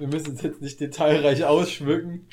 [0.00, 2.26] Wir müssen es jetzt nicht detailreich ausschmücken.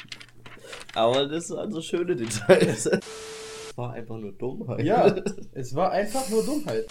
[0.95, 2.85] Aber das waren so schöne Details.
[2.85, 4.83] Es war einfach nur Dummheit.
[4.85, 5.13] Ja,
[5.51, 6.87] es war einfach nur Dummheit.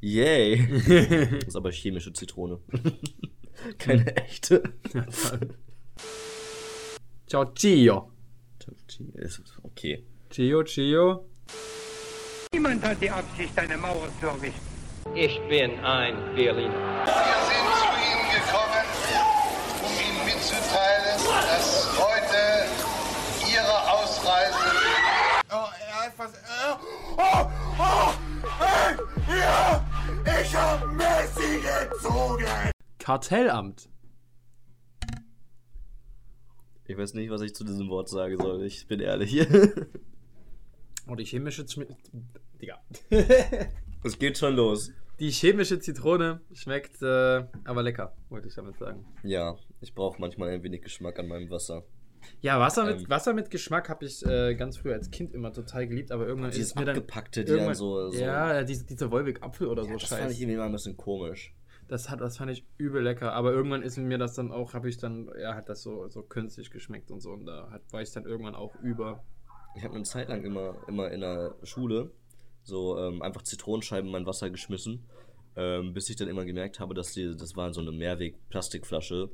[0.00, 0.68] Yay.
[1.40, 2.60] Das ist aber chemische Zitrone.
[3.78, 4.62] Keine echte.
[7.26, 8.10] Ciao, Gio.
[9.14, 10.04] Ist Okay.
[10.28, 11.24] Gio, Gio.
[12.52, 14.60] Niemand hat die Absicht, eine Mauer zu errichten.
[15.14, 17.73] Ich bin ein Berliner.
[29.28, 29.84] Ja,
[30.42, 32.70] ich hab Messi gezogen!
[32.98, 33.88] Kartellamt.
[36.86, 38.62] Ich weiß nicht, was ich zu diesem Wort sagen soll.
[38.64, 39.46] Ich bin ehrlich.
[41.06, 41.86] Oh, die chemische Zmi
[42.62, 42.80] Digga.
[44.04, 44.90] Es geht schon los.
[45.20, 49.04] Die chemische Zitrone schmeckt äh, aber lecker, wollte ich damit sagen.
[49.22, 51.84] Ja, ich brauche manchmal ein wenig Geschmack an meinem Wasser.
[52.40, 53.08] Ja, Wasser mit, Ähm.
[53.10, 56.50] Wasser mit Geschmack habe ich äh, ganz früher als Kind immer total geliebt, aber irgendwann
[56.50, 56.96] ist Dieses mir dann.
[56.96, 58.10] abgepackte, die dann so.
[58.10, 60.32] so Ja, diese, diese Wolwig Apfel oder so das fand scheiße.
[60.34, 61.54] ich irgendwie mal ein bisschen komisch.
[61.88, 64.88] Das, hat, das fand ich übel lecker, aber irgendwann ist mir das dann auch, habe
[64.88, 68.00] ich dann, ja, hat das so, so künstlich geschmeckt und so und da hat, war
[68.00, 69.22] ich dann irgendwann auch über.
[69.76, 72.10] Ich habe eine Zeit lang immer, immer in der Schule
[72.64, 75.04] so ähm, einfach Zitronenscheiben in mein Wasser geschmissen,
[75.56, 79.30] ähm, bis ich dann immer gemerkt habe, dass die, das war so eine Mehrweg-Plastikflasche.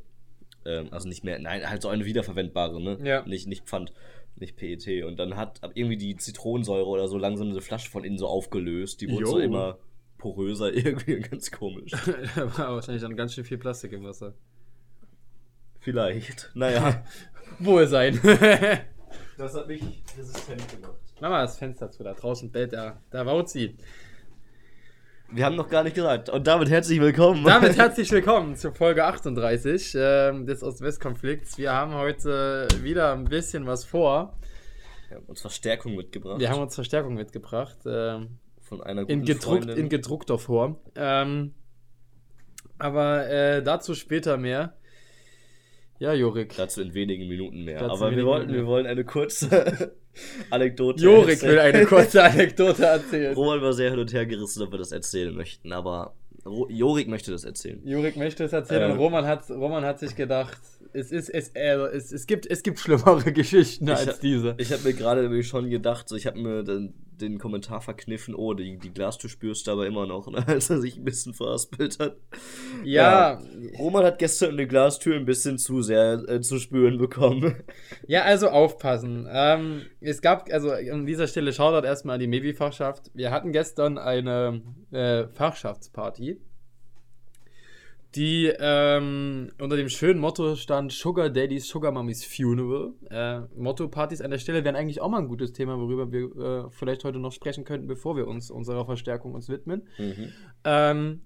[0.65, 2.99] Ähm, also nicht mehr, nein, halt so eine wiederverwendbare, ne?
[3.03, 3.23] Ja.
[3.27, 3.93] Nicht, nicht Pfand,
[4.37, 5.05] nicht PET.
[5.05, 9.01] Und dann hat irgendwie die Zitronensäure oder so langsam diese Flasche von innen so aufgelöst.
[9.01, 9.45] Die wurde so Jo.
[9.45, 9.79] immer
[10.19, 11.93] poröser, irgendwie ganz komisch.
[12.37, 14.35] da war wahrscheinlich dann ganz schön viel Plastik im Wasser.
[15.81, 16.51] Vielleicht.
[16.55, 17.03] Naja.
[17.59, 18.21] Wohl sein.
[19.39, 19.83] das hat mich
[20.17, 20.99] resistent gemacht.
[21.21, 23.77] Mach mal das Fenster zu, da draußen bellt der, der Wauzi.
[25.33, 26.29] Wir haben noch gar nicht gesagt.
[26.29, 27.45] Und damit herzlich willkommen.
[27.45, 31.57] Damit herzlich willkommen zur Folge 38 ähm, des Ost-West-Konflikts.
[31.57, 34.37] Wir haben heute wieder ein bisschen was vor.
[35.09, 36.41] Wir haben uns Verstärkung mitgebracht.
[36.41, 37.79] Wir haben uns Verstärkung mitgebracht.
[37.87, 39.77] Ähm, von einer guten in, gedruckt, Freundin.
[39.77, 40.79] in gedruckter Form.
[40.97, 41.55] Ähm,
[42.79, 44.75] aber äh, dazu später mehr.
[46.01, 46.57] Ja, Jorik.
[46.57, 47.79] Dazu in wenigen Minuten mehr.
[47.79, 48.65] Dazu Aber wir wollten, Minuten.
[48.65, 49.95] wir wollen eine kurze
[50.51, 51.03] Anekdote.
[51.03, 51.53] Jorik erzählen.
[51.53, 53.35] will eine kurze Anekdote erzählen.
[53.35, 56.15] Roman war sehr hin und her gerissen, ob wir das erzählen möchten, aber
[56.47, 57.81] Ro Jorik möchte das erzählen.
[57.85, 58.93] Jorik möchte es erzählen Äh.
[58.93, 60.59] und Roman hat, Roman hat sich gedacht,
[60.93, 64.55] es, ist, es, äh, es, es, gibt, es gibt schlimmere Geschichten Ich als hab- diese.
[64.59, 68.35] Ich habe mir gerade nämlich schon gedacht, so, ich habe mir den, den Kommentar verkniffen,
[68.35, 71.35] oh, die, die Glastür spürst du aber immer noch, ne, als er sich ein bisschen
[71.35, 72.17] verhaspelt hat.
[72.85, 73.41] ja,
[73.79, 77.57] Roman hat gestern eine Glastür ein bisschen zu sehr äh, zu spüren bekommen.
[78.07, 79.29] Ja, also aufpassen.
[79.31, 83.11] Ähm, es gab, also an dieser Stelle Shoutout erstmal an die Mevi-Fachschaft.
[83.15, 86.41] Wir hatten gestern eine äh, Fachschaftsparty,
[88.15, 92.93] die ähm, unter dem schönen Motto stand Sugar Daddy's Sugar Mummy's Funeral.
[93.09, 96.71] Äh, Motto-Partys an der Stelle wären eigentlich auch mal ein gutes Thema, worüber wir äh,
[96.71, 99.87] vielleicht heute noch sprechen könnten, bevor wir uns unserer Verstärkung uns widmen.
[100.65, 101.21] Ähm,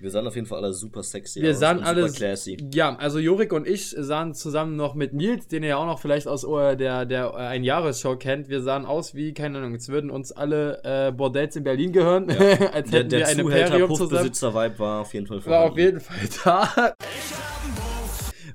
[0.00, 2.08] Wir sahen auf jeden Fall alle super sexy wir aus sahen alle.
[2.08, 2.56] super classy.
[2.72, 5.98] Ja, also Jorik und ich sahen zusammen noch mit Nils, den ihr ja auch noch
[5.98, 8.48] vielleicht aus äh, der, der äh, Einjahresshow kennt.
[8.48, 12.30] Wir sahen aus wie, keine Ahnung, es würden uns alle äh, Bordells in Berlin gehören.
[12.72, 14.32] Als Der, hätten der wir ein Imperium zusammen.
[14.32, 16.94] Zuhälter-Puffbesitzer-Vibe war auf jeden Fall War auf jeden Fall da.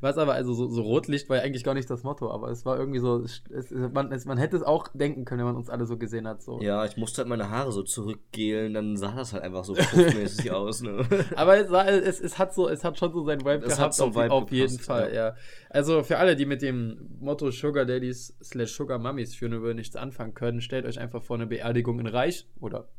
[0.03, 2.65] Was aber, also so, so Rotlicht war ja eigentlich gar nicht das Motto, aber es
[2.65, 5.55] war irgendwie so, es, es, man, es, man hätte es auch denken können, wenn man
[5.55, 6.43] uns alle so gesehen hat.
[6.43, 6.59] So.
[6.59, 10.51] Ja, ich musste halt meine Haare so zurückgelen, dann sah das halt einfach so puffmäßig
[10.51, 10.81] aus.
[10.81, 11.05] Ne?
[11.37, 13.93] Aber es, war, es, es hat so, es hat schon so seinen Vibe Es gehabt,
[13.93, 15.27] zum auf, Vibe auf jeden gepasst, Fall, ja.
[15.29, 15.35] ja.
[15.69, 20.33] Also für alle, die mit dem Motto Sugar Daddies slash Sugar Mummies Funeral nichts anfangen
[20.33, 22.89] können, stellt euch einfach vor eine Beerdigung in Reich oder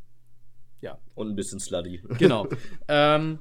[0.80, 2.02] ja, Und ein bisschen slutty.
[2.18, 2.46] genau.
[2.88, 3.40] ähm,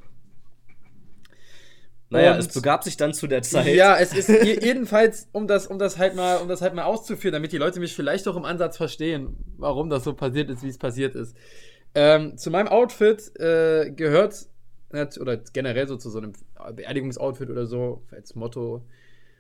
[2.13, 3.68] Naja, Und- es begab sich dann zu der Zeit.
[3.75, 6.84] ja, es ist je- jedenfalls, um das, um das halt mal, um das halt mal
[6.84, 10.63] auszuführen, damit die Leute mich vielleicht auch im Ansatz verstehen, warum das so passiert ist,
[10.63, 11.35] wie es passiert ist.
[11.96, 14.47] Ähm, zu meinem Outfit äh, gehört,
[15.19, 16.34] oder generell so zu so einem
[16.75, 18.84] Beerdigungsoutfit oder so, als Motto,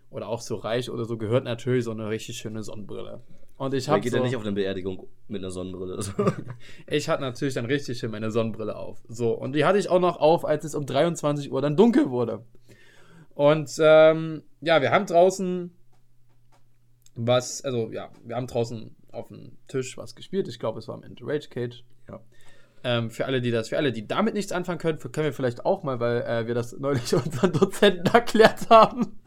[0.09, 3.21] oder auch so reich oder so, gehört natürlich so eine richtig schöne Sonnenbrille.
[3.57, 6.01] Und ich Man habe geht so, ja nicht auf eine Beerdigung mit einer Sonnenbrille.
[6.01, 6.11] So.
[6.87, 8.99] ich hatte natürlich dann richtig schön meine Sonnenbrille auf.
[9.07, 12.09] So, und die hatte ich auch noch auf, als es um 23 Uhr dann dunkel
[12.09, 12.43] wurde.
[13.35, 15.71] Und ähm, ja, wir haben draußen
[17.15, 20.47] was, also ja, wir haben draußen auf dem Tisch was gespielt.
[20.47, 21.83] Ich glaube, es war am Ende Rage Cage.
[22.09, 22.19] Ja.
[22.83, 25.65] Ähm, für alle, die das, für alle, die damit nichts anfangen können, können wir vielleicht
[25.65, 29.19] auch mal, weil äh, wir das neulich unseren Dozenten erklärt haben.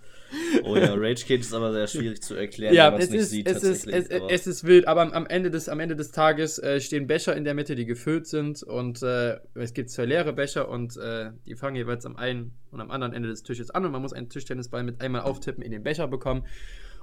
[0.65, 3.21] Oh ja, Rage Cage ist aber sehr schwierig zu erklären, Ja, wenn man es nicht
[3.21, 3.49] ist, sieht.
[3.49, 6.59] es, ist, es, es ist wild, aber am, am, Ende des, am Ende des Tages
[6.59, 10.33] äh, stehen Becher in der Mitte, die gefüllt sind und äh, es gibt zwei leere
[10.33, 13.85] Becher und äh, die fangen jeweils am einen und am anderen Ende des Tisches an
[13.85, 16.45] und man muss einen Tischtennisball mit einmal auftippen in den Becher bekommen.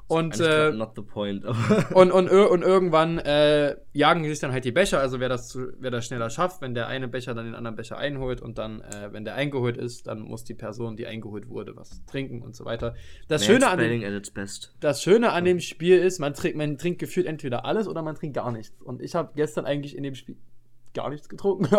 [0.08, 0.72] Und, äh,
[1.08, 1.46] point,
[1.94, 5.92] und, und, und irgendwann äh, jagen sich dann halt die Becher, also wer das, wer
[5.92, 9.12] das schneller schafft, wenn der eine Becher dann den anderen Becher einholt und dann, äh,
[9.12, 12.66] wenn der eingeholt ist, dann muss die Person, die eingeholt wurde, was trinken und so
[12.66, 12.96] weiter.
[13.28, 14.22] Das Schöne an dem,
[14.82, 18.16] das Schöne an dem Spiel ist, man trinkt, man trinkt gefühlt entweder alles oder man
[18.16, 18.82] trinkt gar nichts.
[18.82, 20.36] Und ich habe gestern eigentlich in dem Spiel
[20.94, 21.70] gar nichts getrunken.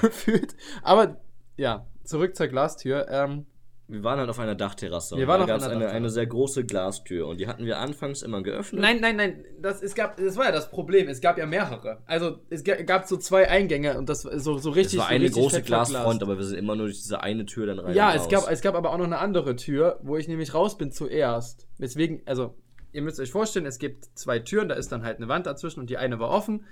[0.00, 0.56] gefühlt.
[0.82, 1.20] Aber
[1.56, 3.06] ja, zurück zur Glastür.
[3.08, 3.46] Ähm,
[3.90, 5.16] Wir waren halt auf einer Dachterrasse.
[5.16, 7.64] Wir und waren da auf gab's einer eine, eine sehr große Glastür und die hatten
[7.66, 8.80] wir anfangs immer geöffnet.
[8.80, 11.08] nein, nein, nein, das, es gab, das war ja das Problem.
[11.08, 11.98] Es gab ja mehrere.
[12.06, 14.98] Also es ga- gab so zwei Eingänge und das so, so Es richtig.
[15.00, 15.62] war so eine richtig große.
[15.62, 17.94] Glasfront, aber wir sind immer nur durch diese eine Tür dann rein.
[17.94, 20.54] Ja, und es gab, es gab aber auch noch eine andere Tür, wo ich nämlich
[20.54, 21.66] raus bin zuerst.
[21.78, 22.54] Deswegen, also,
[22.92, 25.80] ihr müsst euch vorstellen, es gibt zwei Türen, da ist dann halt eine Wand dazwischen
[25.80, 26.64] und die eine war offen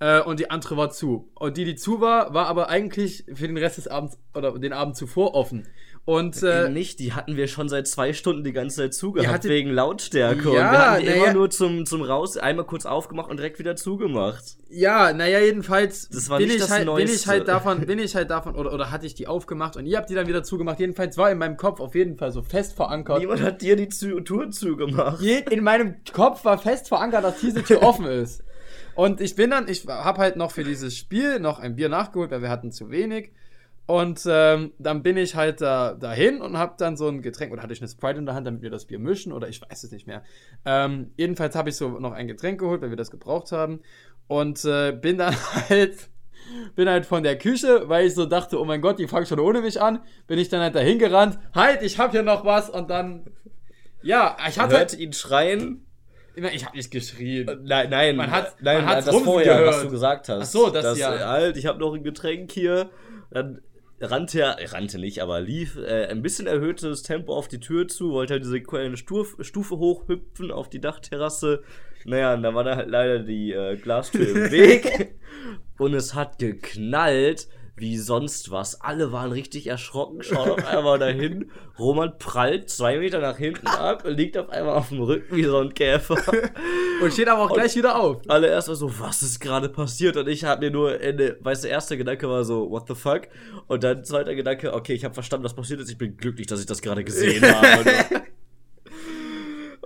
[0.00, 1.30] äh, und die andere war zu.
[1.34, 4.72] Und die, die zu war, war aber eigentlich für den Rest des Abends oder den
[4.72, 5.66] Abend zuvor offen.
[6.10, 9.30] Und Eben äh, nicht, die hatten wir schon seit zwei Stunden die ganze Zeit zugehabt,
[9.30, 10.44] hattet- wegen Lautstärke.
[10.44, 11.32] Ja, und wir hatten die immer ja.
[11.34, 14.56] nur zum, zum Raus, einmal kurz aufgemacht und direkt wieder zugemacht.
[14.70, 17.28] ja, naja, jedenfalls Das war bin, nicht ich das halt, bin ich Neueste.
[17.30, 20.08] halt davon, bin ich halt davon, oder, oder hatte ich die aufgemacht und ihr habt
[20.08, 20.80] die dann wieder zugemacht.
[20.80, 23.18] Jedenfalls war in meinem Kopf auf jeden Fall so fest verankert.
[23.18, 25.20] Niemand hat dir die Tour zugemacht.
[25.20, 28.42] Je- in meinem Kopf war fest verankert, dass diese Tür offen ist.
[28.94, 32.30] Und ich bin dann, ich habe halt noch für dieses Spiel noch ein Bier nachgeholt,
[32.30, 33.30] weil wir hatten zu wenig.
[33.88, 37.62] Und ähm, dann bin ich halt da dahin und habe dann so ein Getränk, oder
[37.62, 39.82] hatte ich eine Sprite in der Hand, damit wir das Bier mischen, oder ich weiß
[39.82, 40.22] es nicht mehr.
[40.66, 43.80] Ähm, jedenfalls habe ich so noch ein Getränk geholt, weil wir das gebraucht haben.
[44.26, 45.34] Und äh, bin dann
[45.70, 46.10] halt,
[46.76, 49.40] bin halt von der Küche, weil ich so dachte, oh mein Gott, die fangen schon
[49.40, 52.68] ohne mich an, bin ich dann halt dahin gerannt, halt, ich habe hier noch was
[52.68, 53.24] und dann,
[54.02, 55.86] ja, ich Man hatte, hörte ihn schreien.
[56.36, 57.46] ich habe nicht geschrien.
[57.64, 59.74] Nein, nein, Man hat- nein, man hat's das vorher, gehört.
[59.76, 60.42] was du gesagt hast.
[60.42, 61.14] Ach so, das Dass, ja.
[61.16, 62.90] äh, Halt, ich habe noch ein Getränk hier.
[63.30, 63.60] Dann
[64.00, 67.88] rannte er, äh, rannte nicht, aber lief äh, ein bisschen erhöhtes Tempo auf die Tür
[67.88, 71.62] zu, wollte halt diese kleine Stuf, Stufe hochhüpfen auf die Dachterrasse.
[72.04, 75.16] Naja, und da war da halt leider die äh, Glastür im Weg.
[75.78, 77.48] und es hat geknallt
[77.80, 78.80] wie sonst was.
[78.80, 81.50] Alle waren richtig erschrocken, schauen auf einmal dahin.
[81.78, 85.58] Roman prallt zwei Meter nach hinten ab, liegt auf einmal auf dem Rücken wie so
[85.58, 86.16] ein Käfer.
[87.02, 88.22] Und steht aber auch gleich wieder auf.
[88.28, 90.16] Alle erstmal so, was ist gerade passiert?
[90.16, 93.28] Und ich habe mir nur, Ende, weißt du, erster Gedanke war so, what the fuck?
[93.66, 95.90] Und dann zweiter Gedanke, okay, ich habe verstanden, was passiert ist.
[95.90, 97.84] Ich bin glücklich, dass ich das gerade gesehen habe.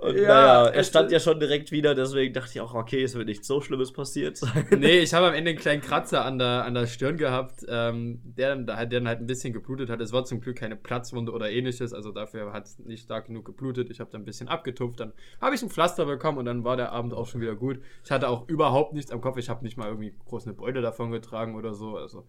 [0.03, 3.01] Und Ja, naja, er es- stand ja schon direkt wieder, deswegen dachte ich auch, okay,
[3.03, 4.65] es wird nichts so Schlimmes passiert sein.
[4.77, 8.19] Nee, ich habe am Ende einen kleinen Kratzer an der, an der Stirn gehabt, ähm,
[8.23, 10.01] der, dann- der dann halt ein bisschen geblutet hat.
[10.01, 13.45] Es war zum Glück keine Platzwunde oder ähnliches, also dafür hat es nicht stark genug
[13.45, 13.89] geblutet.
[13.89, 16.75] Ich habe dann ein bisschen abgetupft, dann habe ich ein Pflaster bekommen und dann war
[16.77, 17.79] der Abend auch schon wieder gut.
[18.03, 20.81] Ich hatte auch überhaupt nichts am Kopf, ich habe nicht mal irgendwie groß eine Beute
[20.81, 22.25] davon getragen oder so, also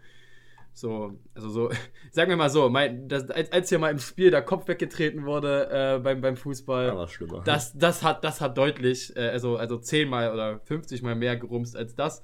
[0.74, 1.70] so, also so,
[2.10, 5.24] sagen wir mal so, mein, das, als, als hier mal im Spiel der Kopf weggetreten
[5.24, 7.42] wurde äh, beim, beim Fußball, Aber schlimmer.
[7.44, 11.36] das, das, hat, das hat deutlich, äh, also, also 10 mal oder 50 mal mehr
[11.36, 12.22] gerumst als das.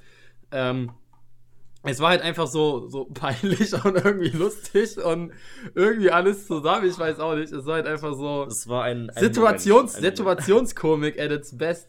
[0.51, 0.91] Ähm,
[1.83, 5.33] es war halt einfach so, so peinlich und irgendwie lustig und
[5.75, 6.87] irgendwie alles zusammen.
[6.87, 7.53] Ich weiß auch nicht.
[7.53, 10.17] Es war halt einfach so es war ein, ein Situations, Moment, ein.
[10.17, 11.89] Situationskomik at its best.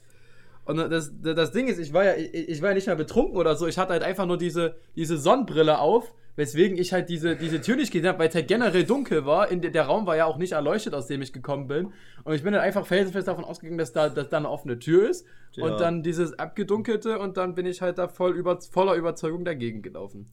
[0.63, 3.36] Und das, das Ding ist, ich war ja, ich, ich war ja nicht mehr betrunken
[3.36, 3.68] oder so.
[3.68, 7.75] Ich hatte halt einfach nur diese, diese Sonnenbrille auf, weswegen ich halt diese, diese Tür
[7.75, 9.51] nicht gesehen habe, weil es halt generell dunkel war.
[9.51, 11.94] In der, Raum war ja auch nicht erleuchtet, aus dem ich gekommen bin.
[12.24, 15.10] Und ich bin dann einfach felsenfest davon ausgegangen, dass da, dass da eine offene Tür
[15.10, 15.25] ist.
[15.53, 15.65] Ja.
[15.65, 19.82] Und dann dieses abgedunkelte und dann bin ich halt da voll über, voller Überzeugung dagegen
[19.82, 20.32] gelaufen.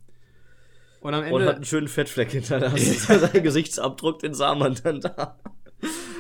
[1.01, 2.79] Und am Und hat Ende, einen schönen Fettfleck hinterlassen.
[3.21, 5.39] Sein Gesichtsabdruck, den sah man dann da.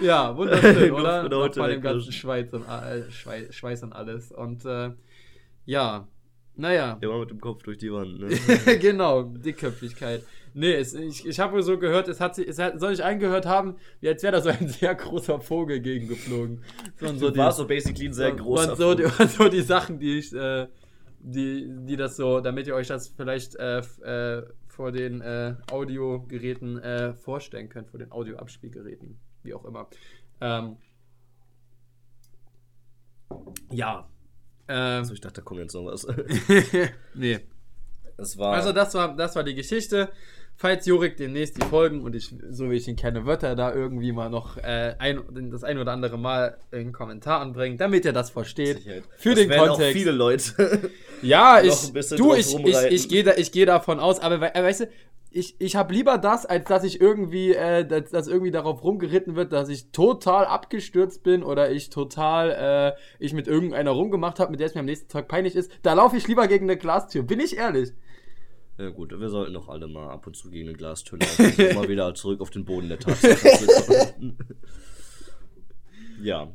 [0.00, 1.28] ja, wunderschön, oder?
[1.28, 3.10] mal dem ganzen Schweiß und, äh,
[3.50, 4.32] Schweiß und alles.
[4.32, 4.90] Und äh,
[5.64, 6.06] ja,
[6.58, 6.98] naja.
[7.00, 8.28] Immer mit dem Kopf durch die Wand, ne?
[8.78, 10.22] genau, Dickköpfigkeit.
[10.54, 13.46] Nee, es, ich, ich habe so gehört, es hat, sich- es hat, soll ich angehört
[13.46, 16.62] haben, wie als wäre da so ein sehr großer Vogel gegengeflogen.
[16.96, 19.24] So, so warst so basically ein sehr und- großer und so, die, Vogel.
[19.26, 20.66] und so die Sachen, die ich, äh,
[21.20, 26.78] die, die das so, damit ihr euch das vielleicht äh, äh, vor den äh, Audiogeräten
[26.78, 29.88] äh, vorstellen könnt, vor den Audioabspielgeräten, wie auch immer.
[30.40, 30.76] Ähm,
[33.70, 34.08] ja.
[34.68, 36.06] Ähm, Also ich dachte, da kommt jetzt noch was.
[37.14, 37.40] nee.
[38.16, 38.54] Es war.
[38.54, 40.08] Also das war, das war die Geschichte.
[40.60, 43.72] Falls Jurik demnächst die Folgen und ich, so wie ich ihn kenne, wird er da
[43.72, 45.20] irgendwie mal noch äh, ein,
[45.52, 48.78] das ein oder andere Mal einen Kommentar anbringen, damit er das versteht.
[48.78, 49.04] Sicherheit.
[49.18, 49.80] Für Das den Kontext.
[49.80, 50.90] Auch viele Leute.
[51.22, 54.62] Ja, ich, du, ich, ich, ich gehe da, ich geh davon aus, aber we- äh,
[54.64, 54.88] weißt du,
[55.30, 59.36] ich, ich habe lieber das, als dass ich irgendwie, äh, dass, dass irgendwie darauf rumgeritten
[59.36, 64.50] wird, dass ich total abgestürzt bin oder ich total, äh, ich mit irgendeiner rumgemacht habe,
[64.50, 65.70] mit der es mir am nächsten Tag peinlich ist.
[65.82, 67.90] Da laufe ich lieber gegen eine Glastür, bin ich ehrlich.
[68.78, 71.88] Ja gut, wir sollten doch alle mal ab und zu gegen eine Glastür laufen, mal
[71.88, 74.14] wieder zurück auf den Boden der Tatsache.
[76.20, 76.52] Ja.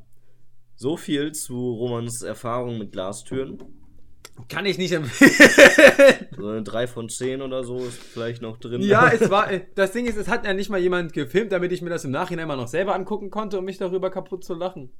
[0.75, 3.59] So viel zu Romans Erfahrung mit Glastüren.
[4.49, 6.27] Kann ich nicht empfehlen.
[6.35, 8.81] So eine 3 von 10 oder so ist vielleicht noch drin.
[8.81, 11.81] ja, es war, das Ding ist, es hat ja nicht mal jemand gefilmt, damit ich
[11.81, 14.91] mir das im Nachhinein mal noch selber angucken konnte, um mich darüber kaputt zu lachen.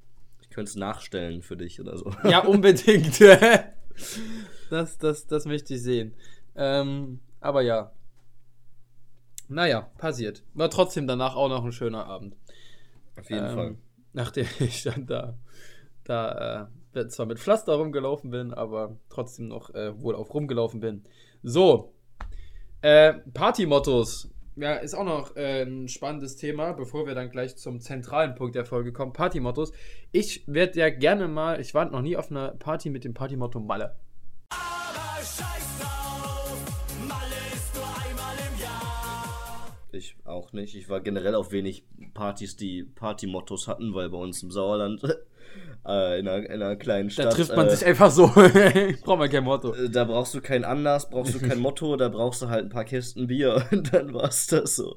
[0.41, 2.11] Ich könnte es nachstellen für dich oder so.
[2.23, 3.19] Ja, unbedingt.
[4.69, 6.13] das, das, das möchte ich sehen.
[6.55, 7.91] Ähm, aber ja.
[9.47, 10.43] Naja, passiert.
[10.53, 12.35] War trotzdem danach auch noch ein schöner Abend.
[13.19, 13.75] Auf jeden Ähm, Fall.
[14.13, 15.37] Nachdem ich dann da,
[16.03, 16.67] da äh,
[17.07, 21.03] zwar mit Pflaster rumgelaufen bin, aber trotzdem noch äh, wohl auf rumgelaufen bin.
[21.41, 21.93] So.
[22.81, 24.29] Äh, Partymottos.
[24.55, 28.55] Ja, ist auch noch äh, ein spannendes Thema, bevor wir dann gleich zum zentralen Punkt
[28.55, 29.11] der Folge kommen.
[29.11, 29.71] Partymottos.
[30.11, 33.59] Ich werde ja gerne mal, ich war noch nie auf einer Party mit dem Partymotto
[33.59, 33.95] Malle.
[39.95, 40.75] Ich auch nicht.
[40.75, 45.01] Ich war generell auf wenig Partys, die Partymottos hatten, weil bei uns im Sauerland,
[45.85, 47.33] äh, in, einer, in einer kleinen Da Stadt.
[47.33, 48.27] trifft man äh, sich einfach so.
[49.03, 49.73] Braucht man kein Motto.
[49.73, 52.69] äh, Da brauchst du keinen Anlass, brauchst du kein Motto, da brauchst du halt ein
[52.69, 54.95] paar Kisten Bier und dann war's das so.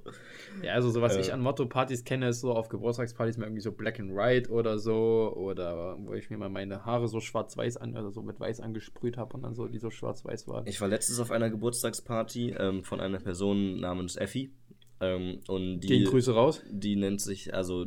[0.63, 1.21] Ja, also so was Äh.
[1.21, 4.79] ich an Motto-Partys kenne, ist so auf Geburtstagspartys mal irgendwie so Black and White oder
[4.79, 5.33] so.
[5.37, 9.19] Oder wo ich mir mal meine Haare so schwarz-weiß an, also so mit weiß angesprüht
[9.19, 10.67] habe und dann so, die so schwarz-weiß waren.
[10.67, 14.51] Ich war letztens auf einer Geburtstagsparty ähm, von einer Person namens Effi.
[14.99, 16.63] Ähm, und die, Gehen Grüße raus.
[16.71, 17.85] die nennt sich, also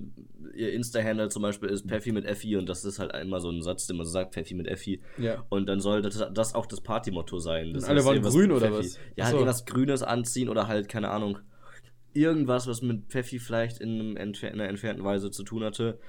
[0.53, 3.63] ihr Insta-Handle zum Beispiel ist Pfeffi mit Effi und das ist halt immer so ein
[3.63, 5.01] Satz, den man so sagt, Pfeffi mit Effi.
[5.17, 5.43] Ja.
[5.49, 7.73] Und dann soll das, das auch das Partymotto sein.
[7.73, 8.77] Das alle waren grün oder Pfeffi.
[8.77, 8.99] was?
[9.15, 9.37] Ja, halt so.
[9.37, 11.39] irgendwas Grünes anziehen oder halt, keine Ahnung,
[12.13, 15.99] irgendwas, was mit Pfeffi vielleicht in, einem in einer entfernten Weise zu tun hatte.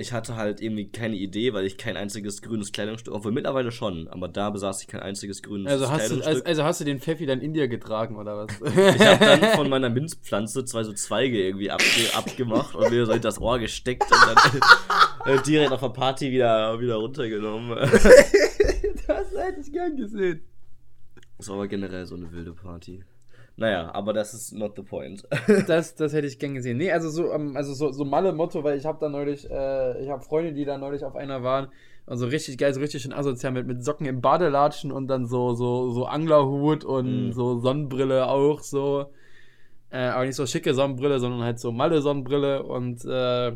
[0.00, 4.08] Ich hatte halt irgendwie keine Idee, weil ich kein einziges grünes Kleidungsstück, obwohl mittlerweile schon,
[4.08, 6.34] aber da besaß ich kein einziges grünes Also hast, du, Kleidungsstück.
[6.34, 8.60] also, also hast du den Pfeffi dann in dir getragen oder was?
[8.60, 13.12] Ich habe dann von meiner Minzpflanze zwei so Zweige irgendwie abge abgemacht und mir so
[13.12, 17.76] in das Ohr gesteckt und dann äh, direkt auf der Party wieder, wieder runtergenommen.
[19.06, 20.40] das hätte ich gern gesehen.
[21.38, 23.04] Das war aber generell so eine wilde Party.
[23.60, 25.22] Naja, aber das ist not the point.
[25.68, 26.78] Das, das hätte ich gern gesehen.
[26.78, 30.08] Nee, also so, ähm, also so, so Malle-Motto, weil ich habe da neulich, äh, ich
[30.08, 31.68] habe Freunde, die da neulich auf einer waren.
[32.06, 35.52] Also richtig geil, so richtig schön asozial mit, mit Socken im Badelatschen und dann so,
[35.52, 37.32] so, so Anglerhut und Mhm.
[37.32, 39.12] so Sonnenbrille auch so.
[39.90, 43.52] Äh, aber nicht so schicke Sonnenbrille, sondern halt so Malle-Sonnenbrille und äh,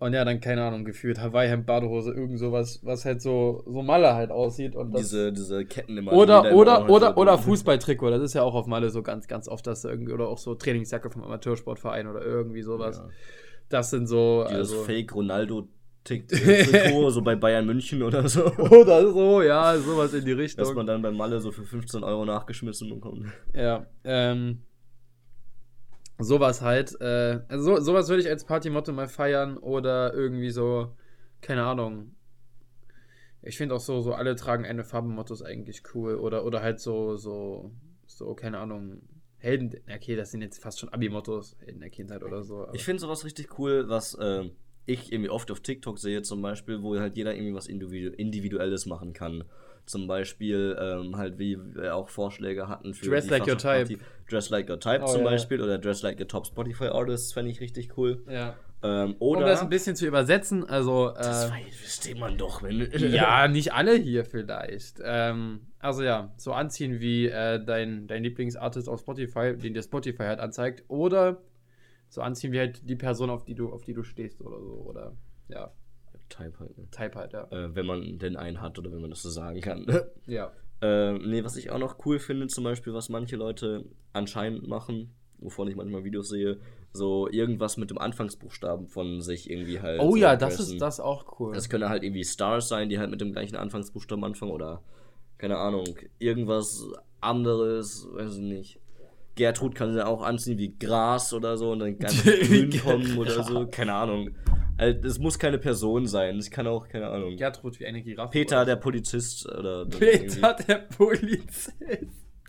[0.00, 4.14] und ja, dann, keine Ahnung, gefühlt Hawaii-Hemd, Badehose, irgend sowas, was halt so, so Malle
[4.14, 4.74] halt aussieht.
[4.74, 6.14] Und das, diese, diese Ketten immer.
[6.14, 9.46] oder, oder, immer oder, oder Fußballtrikot, das ist ja auch auf Malle so ganz, ganz
[9.46, 12.96] oft, dass da irgendwie, oder auch so Trainingsjacke vom Amateursportverein oder irgendwie sowas.
[12.96, 13.10] Ja.
[13.68, 15.68] Das sind so, Dieses also, Fake Ronaldo
[16.04, 18.46] Trikot, so bei Bayern München oder so.
[18.56, 20.64] oder so, ja, sowas in die Richtung.
[20.64, 23.26] Dass man dann bei Malle so für 15 Euro nachgeschmissen bekommt.
[23.52, 24.62] Ja, ähm,
[26.20, 30.94] sowas halt, äh, also so, sowas würde ich als Partymotto mal feiern oder irgendwie so,
[31.40, 32.14] keine Ahnung.
[33.42, 37.16] Ich finde auch so, so alle tragen eine Farbe-Mottos eigentlich cool oder, oder halt so,
[37.16, 37.70] so,
[38.06, 39.00] so, keine Ahnung,
[39.38, 42.68] Helden, okay, das sind jetzt fast schon Abi-Mottos, Helden der Kindheit oder so.
[42.74, 44.50] Ich finde sowas richtig cool, was äh,
[44.84, 48.84] ich irgendwie oft auf TikTok sehe, zum Beispiel, wo halt jeder irgendwie was Individu Individuelles
[48.84, 49.44] machen kann.
[49.90, 53.98] Zum Beispiel ähm, halt, wie wir auch Vorschläge hatten für Dress like your Fastnacht-Party.
[54.28, 55.30] Dress like your type Oh, zum ja.
[55.30, 58.22] Beispiel oder Dress like your top Spotify Artists fände ich richtig cool.
[58.28, 58.54] ja.
[58.82, 61.10] Ähm, Um oder das ein bisschen zu übersetzen, also.
[61.10, 62.80] das äh, weiß- versteht man doch, wenn
[63.12, 65.00] Ja, nicht alle hier vielleicht.
[65.04, 70.22] Ähm, also ja, so anziehen wie äh, dein, dein Lieblingsartist auf Spotify, den dir Spotify
[70.22, 70.84] halt anzeigt.
[70.88, 71.42] Oder
[72.08, 74.72] so anziehen wie halt die Person, auf die du, auf die du stehst oder so.
[74.88, 75.12] Oder
[75.48, 75.70] ja,
[76.30, 76.88] Type halt, ne?
[76.90, 77.44] Type halt, ja.
[77.50, 79.86] äh, wenn man denn einen hat oder wenn man das so sagen kann.
[80.26, 80.52] Ja.
[80.82, 83.84] Äh, nee, was ich auch noch cool finde, zum Beispiel, was manche Leute
[84.14, 86.58] anscheinend machen, wovon ich manchmal Videos sehe,
[86.92, 90.00] so irgendwas mit dem Anfangsbuchstaben von sich irgendwie halt.
[90.00, 91.54] Oh ja, das ist das auch cool.
[91.54, 94.82] Das können halt irgendwie Stars sein, die halt mit dem gleichen Anfangsbuchstaben anfangen oder,
[95.38, 95.86] keine Ahnung,
[96.18, 96.88] irgendwas
[97.20, 98.80] anderes, weiß ich nicht.
[99.36, 103.42] Gertrud kann sie auch anziehen wie Gras oder so und dann ganz grün kommen oder
[103.42, 104.30] so, keine Ahnung.
[104.80, 107.36] Halt, es muss keine Person sein, es kann auch, keine Ahnung.
[107.36, 108.32] Gertrud wie eine Giraffe.
[108.32, 109.84] Peter, der Polizist oder.
[109.86, 111.72] Peter, der Polizist.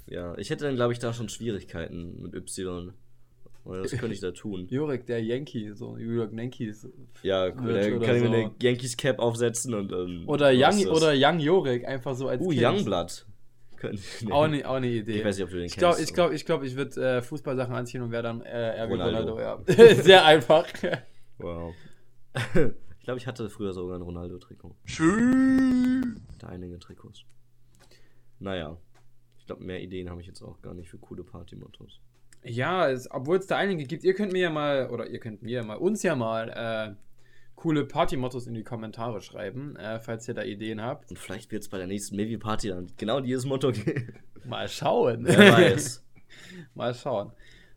[0.08, 2.94] Ja, ich hätte dann, glaube ich, da schon Schwierigkeiten mit Y.
[3.64, 4.66] Oder das könnte ich da tun.
[4.70, 6.88] Jorik, der Yankee, so York Yankees.
[7.22, 8.34] Ja, Wird da kann ich mir so.
[8.34, 10.24] eine Yankees Cap aufsetzen und dann.
[10.26, 12.64] Oder was Young, oder Young Jorik, einfach so als Uh, Kind.
[12.64, 13.26] Youngblood.
[13.84, 14.32] Nee.
[14.32, 15.20] Auch eine, auch eine Idee.
[15.20, 17.18] Ich weiß nicht, ob du den Ich glaube, kennst, ich glaube, ich, glaub, ich würde
[17.18, 19.34] äh, Fußballsachen anziehen und wäre dann äh, wie Ronaldo.
[19.34, 19.40] Ronaldo.
[19.40, 19.96] ja.
[20.04, 20.68] Sehr einfach.
[21.40, 21.74] Wow.
[23.00, 24.76] ich glaube, ich hatte früher sogar ein Ronaldo-Trikot.
[24.86, 26.22] Schön.
[26.34, 27.24] Hatte einige Trikots.
[28.40, 28.78] Naja.
[29.38, 32.00] Ich glaube, mehr Ideen habe ich jetzt auch gar nicht für coole Partymottos.
[32.44, 35.58] Ja, obwohl es da einige gibt, ihr könnt mir ja mal, oder ihr könnt mir
[35.58, 36.96] ja mal, uns ja mal äh,
[37.56, 41.12] coole Partymottos in die Kommentare schreiben, äh, falls ihr da Ideen habt.
[41.12, 44.14] Und vielleicht wird es bei der nächsten Maybe-Party dann genau dieses Motto geben.
[44.46, 45.26] Mal schauen.
[45.26, 46.04] Wer weiß.
[46.74, 47.32] mal schauen.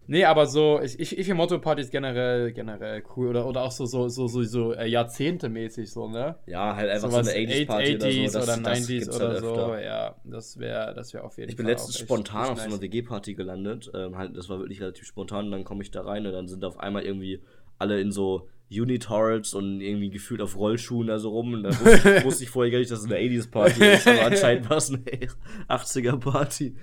[0.07, 3.29] Nee, aber so, ich, ich, ich finde Motto-Partys generell, generell cool.
[3.29, 6.37] Oder, oder auch so, so, so, so, so äh, Jahrzehnte-mäßig so, ne?
[6.47, 8.07] Ja, halt einfach Sowas so eine 80s-Party oder so.
[8.19, 9.47] 80s Das, oder das 90s gibt's oder halt so.
[9.51, 9.85] öfter.
[9.85, 11.73] Ja, das wäre das wär auf jeden Ich bin Fall.
[11.73, 12.81] letztens auch echt- spontan auf so einer.
[12.83, 13.91] WG-Party gelandet.
[13.95, 15.47] Ähm, halt, das war wirklich relativ spontan.
[15.47, 17.41] Und dann komme ich da rein und dann sind auf einmal irgendwie
[17.79, 21.55] alle in so Unitards und irgendwie gefühlt auf Rollschuhen da so rum.
[21.55, 24.07] Und dann wusste, ich- wusste ich vorher gar nicht, dass es eine 80s-Party ist.
[24.09, 25.01] Aber anscheinend war es eine
[25.69, 26.75] 80er-Party.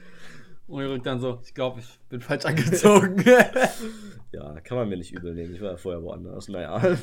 [0.71, 3.23] Und ihr rückt dann so, ich glaube, ich bin falsch angezogen.
[4.33, 5.53] Ja, kann man mir nicht übel nehmen.
[5.53, 6.47] Ich war ja vorher woanders.
[6.47, 6.81] Naja.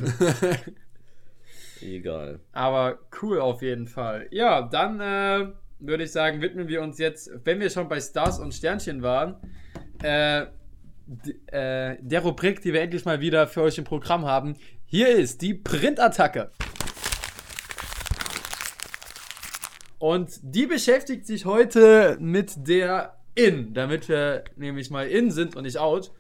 [1.82, 2.40] Egal.
[2.52, 4.28] Aber cool auf jeden Fall.
[4.30, 8.38] Ja, dann äh, würde ich sagen, widmen wir uns jetzt, wenn wir schon bei Stars
[8.38, 9.37] und Sternchen waren,
[10.02, 10.46] äh,
[11.48, 14.56] äh, der Rubrik, die wir endlich mal wieder für euch im Programm haben.
[14.87, 16.50] Hier ist die Printattacke.
[19.98, 25.62] Und die beschäftigt sich heute mit der In, damit wir nämlich mal in sind und
[25.64, 26.11] nicht out.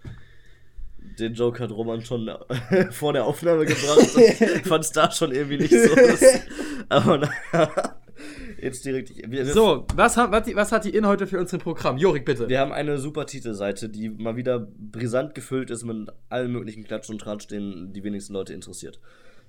[1.18, 2.30] Den Joke hat Roman schon
[2.90, 4.16] vor der Aufnahme gebracht.
[4.16, 5.90] Ich fand es da schon irgendwie nicht so.
[6.88, 7.70] Aber naja.
[8.60, 9.12] Jetzt direkt.
[9.52, 11.96] So, was, hat- was hat die In heute für uns im Programm?
[11.98, 12.48] Jorik, bitte.
[12.48, 17.08] Wir haben eine super Titelseite, die mal wieder brisant gefüllt ist mit allen möglichen Klatsch
[17.10, 18.98] und Tratsch, den die wenigsten Leute interessiert.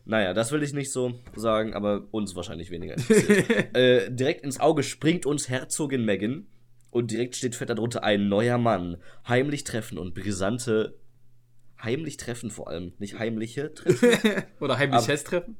[0.06, 3.76] Naja, das will ich nicht so sagen, aber uns wahrscheinlich weniger interessiert.
[3.76, 6.46] äh, direkt ins Auge springt uns Herzogin Megan
[6.91, 8.98] und direkt steht fett darunter ein neuer Mann.
[9.27, 10.96] Heimlich treffen und brisante.
[11.81, 14.10] Heimlich treffen vor allem, nicht heimliche treffen.
[14.60, 15.55] Oder heimlich Aber- Chess-Treffen?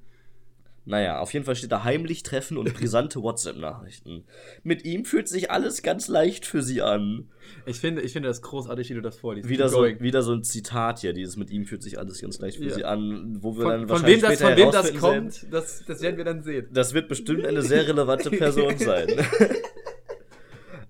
[0.86, 4.24] Naja, auf jeden Fall steht da heimlich treffen und brisante WhatsApp-Nachrichten.
[4.64, 7.30] Mit ihm fühlt sich alles ganz leicht für sie an.
[7.68, 9.48] Ich finde, ich finde das großartig, wie du das vorliest.
[9.50, 12.58] Wieder so, wieder so ein Zitat hier, dieses mit ihm fühlt sich alles ganz leicht
[12.58, 12.74] für Ja.
[12.74, 15.84] sie an, wo wir Von, dann von wahrscheinlich wem das, von wem das kommt, das,
[15.86, 16.68] das werden wir dann sehen.
[16.72, 19.08] Das wird bestimmt eine sehr relevante Person sein.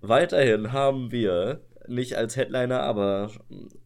[0.01, 3.31] Weiterhin haben wir, nicht als Headliner, aber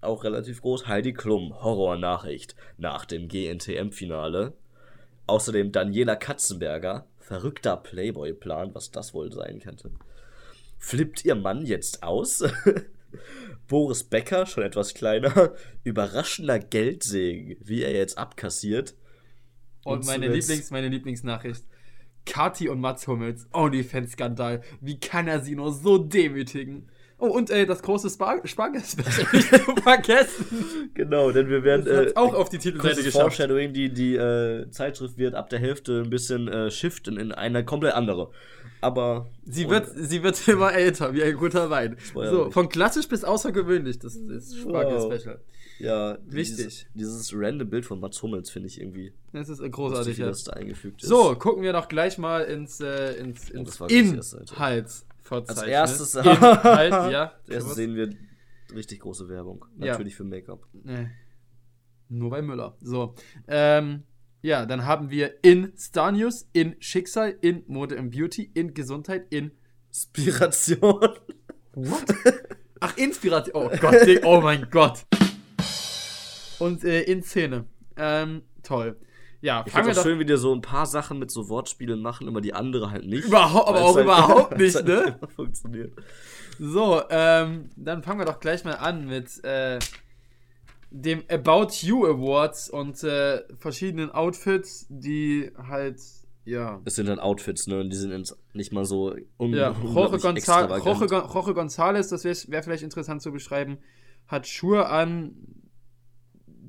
[0.01, 4.53] auch relativ groß, Heidi Klum, Horrornachricht nach dem GNTM-Finale.
[5.25, 9.91] Außerdem Daniela Katzenberger, verrückter Playboy-Plan, was das wohl sein könnte.
[10.77, 12.43] Flippt ihr Mann jetzt aus?
[13.67, 18.95] Boris Becker, schon etwas kleiner, überraschender Geldsegen, wie er jetzt abkassiert.
[19.85, 21.63] Und, Und meine, Lieblings, meine Lieblingsnachricht.
[22.25, 24.61] Kati und Mats Hummels, OnlyFans-Skandal.
[24.81, 26.89] Wie kann er sie nur so demütigen?
[27.19, 30.89] Oh, und äh, das große Spar Spargel-Special nicht zu vergessen.
[30.93, 33.35] Genau, denn wir werden Das äh, auch auf die Titelseite geschafft.
[33.35, 37.63] Foreshadowing, die, die äh, Zeitschrift wird ab der Hälfte ein bisschen äh, shiften in eine
[37.63, 38.31] komplett andere.
[38.81, 41.95] Aber Sie wird, sie wird immer älter, wie ein guter Wein.
[42.13, 45.39] So, von klassisch bis außergewöhnlich, das ist Spargel-Special.
[45.79, 46.57] Ja, Wichtig.
[46.57, 50.27] Dieses, dieses random Bild von Mats Hummels finde ich irgendwie Das ist großartig, ja.
[50.27, 51.09] das da eingefügt ist.
[51.09, 54.53] So, gucken wir doch gleich mal ins, äh, ins, ins die erste Seite.
[54.53, 55.57] Inhaltsverzeichnis.
[55.57, 57.33] Als erstes, Inhalt, ja.
[57.49, 58.09] Erstes sehen wir
[58.73, 59.65] richtig große Werbung.
[59.77, 59.91] Ja.
[59.91, 60.67] Natürlich für Make-up.
[60.71, 61.09] Nee.
[62.09, 62.77] Nur bei Müller.
[62.81, 63.15] So.
[63.47, 64.03] Ähm,
[64.41, 69.25] ja, dann haben wir in Star News, in Schicksal, in Mode and Beauty, in Gesundheit,
[69.29, 69.51] in.
[69.89, 71.07] Inspiration.
[71.73, 72.15] What?
[72.79, 73.55] Ach, Inspiration.
[73.55, 75.05] Oh Gott, oh mein Gott.
[76.63, 77.65] Und äh, in Szene.
[77.97, 78.95] Ähm, toll.
[79.41, 80.03] Ja, Ich finde doch.
[80.03, 83.05] schön, wie die so ein paar Sachen mit so Wortspielen machen, aber die andere halt
[83.05, 83.25] nicht.
[83.27, 85.17] Überhaupt- aber es auch überhaupt weil es nicht, ne?
[85.19, 85.91] immer Funktioniert.
[86.59, 89.79] So, ähm, dann fangen wir doch gleich mal an mit äh,
[90.91, 95.99] dem About You Awards und äh, verschiedenen Outfits, die halt,
[96.45, 96.79] ja.
[96.85, 97.81] Es sind dann Outfits, ne?
[97.81, 100.69] Und die sind nicht mal so un Ja, Jorge, Gonzal.
[100.85, 103.77] Jorge, Jorge González, das wäre wär vielleicht interessant zu beschreiben,
[104.27, 105.33] hat Schuhe an,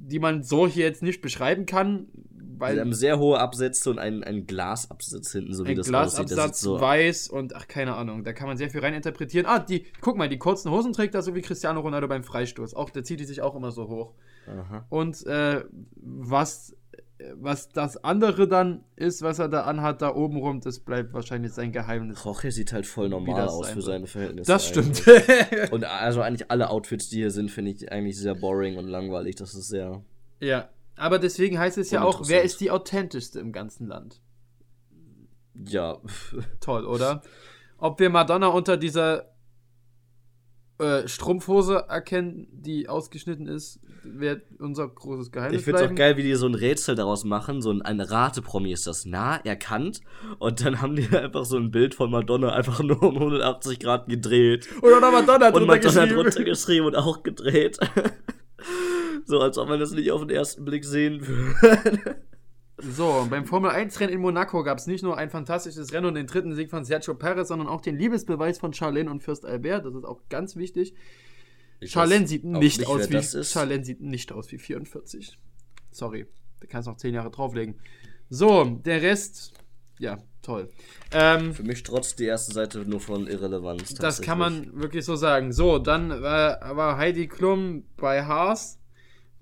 [0.09, 2.09] die man so hier jetzt nicht beschreiben kann,
[2.55, 6.25] Sie weil haben sehr hohe Absätze und einen, einen Glasabsatz hinten, so wie das aussieht.
[6.25, 9.47] Das Glasabsatz, so weiß und ach, keine Ahnung, da kann man sehr viel reininterpretieren.
[9.47, 12.75] Ah, die, guck mal, die kurzen Hosen trägt er so wie Cristiano Ronaldo beim Freistoß.
[12.75, 14.15] Auch, der zieht die sich auch immer so hoch.
[14.47, 14.87] Aha.
[14.89, 15.65] Und äh,
[15.97, 16.77] was,
[17.37, 21.53] was das andere dann ist, was er da anhat, da oben rum, das bleibt wahrscheinlich
[21.53, 22.25] sein Geheimnis.
[22.25, 24.51] Jorge sieht halt voll normal aus für seine Verhältnisse.
[24.51, 25.03] Das stimmt.
[25.71, 29.37] Und also eigentlich alle Outfits, die hier sind, finde ich eigentlich sehr boring und langweilig.
[29.37, 30.03] Das ist sehr.
[30.41, 34.21] ja, aber deswegen heißt es ja auch, wer ist die authentischste im ganzen Land?
[35.55, 35.99] Ja.
[36.61, 37.23] Toll, oder?
[37.79, 39.35] Ob wir Madonna unter dieser
[40.79, 45.97] äh, Strumpfhose erkennen, die ausgeschnitten ist, wird unser großes Geheimnis Ich find's auch bleiben.
[45.97, 47.63] geil, wie die so ein Rätsel daraus machen.
[47.63, 50.01] So ein, ein Rate-Promi ist das nah erkannt.
[50.39, 54.09] Und dann haben die einfach so ein Bild von Madonna einfach nur um 180 Grad
[54.09, 54.69] gedreht.
[54.83, 56.15] Oder Madonna und drunter Madonna geschrieben.
[56.15, 57.79] drunter geschrieben und auch gedreht.
[59.25, 62.17] so, als ob man das nicht auf den ersten Blick sehen würde.
[62.79, 66.15] So, und beim Formel 1-Rennen in Monaco gab es nicht nur ein fantastisches Rennen und
[66.17, 69.87] den dritten Sieg von Sergio Perez, sondern auch den Liebesbeweis von Charlene und Fürst Albert.
[69.87, 70.95] Das ist auch ganz wichtig.
[71.89, 73.45] Charlene sieht nicht nicht, aus wie.
[73.45, 75.39] Charlene sieht nicht aus wie 44.
[75.91, 76.27] Sorry,
[76.61, 77.77] da kannst du noch 10 Jahre drauflegen.
[78.31, 79.53] So, der Rest,
[79.99, 80.69] ja, toll.
[81.13, 83.95] Ähm, Für mich trotz die erste Seite nur von Irrelevanz.
[83.95, 85.53] das kann man wirklich so sagen.
[85.53, 88.79] So, dann äh, war Heidi Klum bei Haas.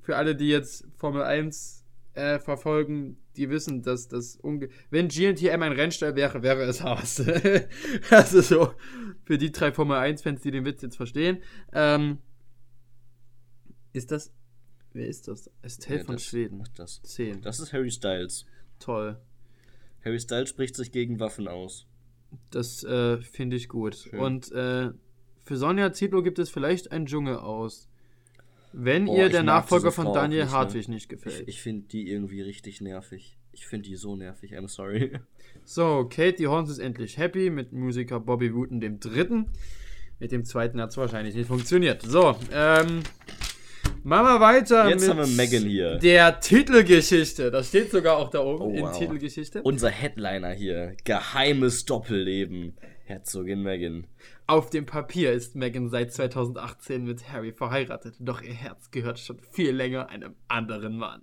[0.02, 5.62] Für alle, die jetzt Formel 1 äh, verfolgen, die wissen, dass das unge wenn GNTM
[5.62, 7.22] ein Rennstall wäre, wäre es Haas.
[8.11, 8.72] also so
[9.24, 11.38] für die drei Formel 1-Fans, die den Witz jetzt verstehen.
[11.72, 12.18] Ähm,
[13.92, 14.33] ist das.
[14.92, 15.50] Wer ist das?
[15.62, 16.62] Estelle Ja, von das- Schweden.
[16.64, 17.40] ach, Das, 10.
[17.42, 18.44] das ist Harry Styles.
[18.78, 19.18] Toll.
[20.05, 21.87] Harry Styles spricht sich gegen Waffen aus.
[22.50, 23.94] Das äh, finde ich gut.
[23.96, 24.18] Schön.
[24.20, 24.90] Und äh,
[25.44, 27.88] für Sonja Zietlow gibt es vielleicht ein Dschungel aus.
[28.74, 30.57] Wenn Boah, ihr der Nachfolger von Frau Daniel nicht, ne?
[30.59, 31.42] Hartwig nicht gefällt.
[31.42, 33.38] Ich, ich finde die irgendwie richtig nervig.
[33.52, 35.12] Ich finde die so nervig, I'm sorry.
[35.64, 39.50] So, Katie Holmes ist endlich happy mit Musiker Bobby Wooten dem dritten.
[40.18, 42.00] Mit dem zweiten hat es wahrscheinlich nicht funktioniert.
[42.02, 43.02] So, ähm.
[44.05, 45.99] Machen wir weiter Jetzt mit haben wir Megan hier.
[45.99, 47.51] der Titelgeschichte.
[47.51, 48.99] Das steht sogar auch da oben Oh, in wow.
[48.99, 49.62] Titelgeschichte.
[49.62, 50.97] Unser Headliner hier.
[51.05, 52.77] Geheimes Doppelleben.
[53.05, 54.07] Herzogin Megan.
[54.47, 59.38] Auf dem Papier ist Meghan seit 2018 mit Harry verheiratet, doch ihr Herz gehört schon
[59.53, 61.23] viel länger einem anderen Mann.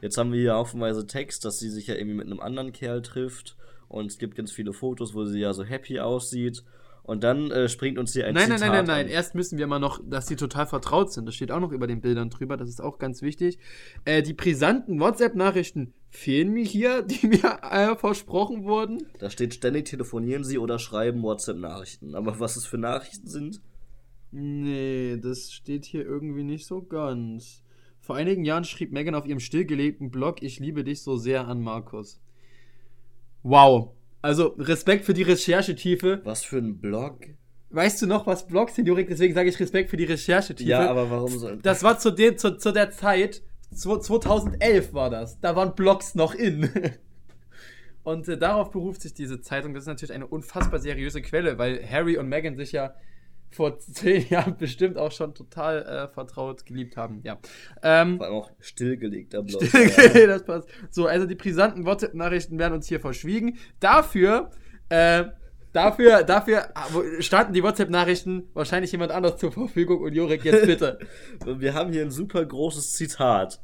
[0.00, 3.02] Jetzt haben wir hier haufenweise Text, dass sie sich ja irgendwie mit einem anderen Kerl
[3.02, 3.56] trifft.
[3.88, 6.64] Und es gibt ganz viele Fotos, wo sie ja so happy aussieht.
[7.04, 9.06] Und dann äh, springt uns hier ein Nein, nein, Zitat nein, nein, nein.
[9.06, 9.12] an.
[9.12, 11.26] Erst müssen wir mal noch, dass sie total vertraut sind.
[11.26, 12.56] Das steht auch noch über den Bildern drüber.
[12.56, 13.58] Das ist auch ganz wichtig.
[14.04, 18.98] Äh, die brisanten WhatsApp-Nachrichten fehlen mir hier, die mir äh, versprochen wurden.
[19.18, 22.14] Da steht ständig telefonieren sie oder schreiben WhatsApp-Nachrichten.
[22.14, 23.60] Aber was es für Nachrichten sind?
[24.30, 27.62] Nee, das steht hier irgendwie nicht so ganz.
[28.00, 31.60] Vor einigen Jahren schrieb Megan auf ihrem stillgelegten Blog, ich liebe dich so sehr an
[31.60, 32.20] Markus.
[33.42, 33.90] Wow.
[34.22, 36.20] Also Respekt für die Recherchetiefe.
[36.24, 37.18] Was für ein Blog?
[37.70, 39.08] Weißt du noch, was Blogs sind, Jurik?
[39.08, 40.68] Deswegen sage ich Respekt für die Recherchetiefe.
[40.70, 41.58] Ja, aber warum soll.
[41.62, 43.42] Das war zu, de, zu, zu der Zeit,
[43.74, 45.40] zwo- 2011 war das.
[45.40, 46.68] Da waren Blogs noch in.
[48.04, 49.74] Und äh, darauf beruft sich diese Zeitung.
[49.74, 52.94] Das ist natürlich eine unfassbar seriöse Quelle, weil Harry und Meghan sich ja
[53.54, 57.20] vor zehn Jahren bestimmt auch schon total äh, vertraut geliebt haben.
[57.22, 57.38] Ja.
[57.82, 59.62] Ähm, Vor allem auch stillgelegter Blog.
[59.72, 60.68] das passt.
[60.90, 63.58] So, also die brisanten WhatsApp-Nachrichten werden uns hier verschwiegen.
[63.80, 64.50] Dafür,
[64.88, 65.24] äh,
[65.72, 70.98] dafür, dafür äh, standen die WhatsApp-Nachrichten wahrscheinlich jemand anders zur Verfügung und Jurek jetzt bitte.
[71.44, 73.60] Wir haben hier ein super großes Zitat.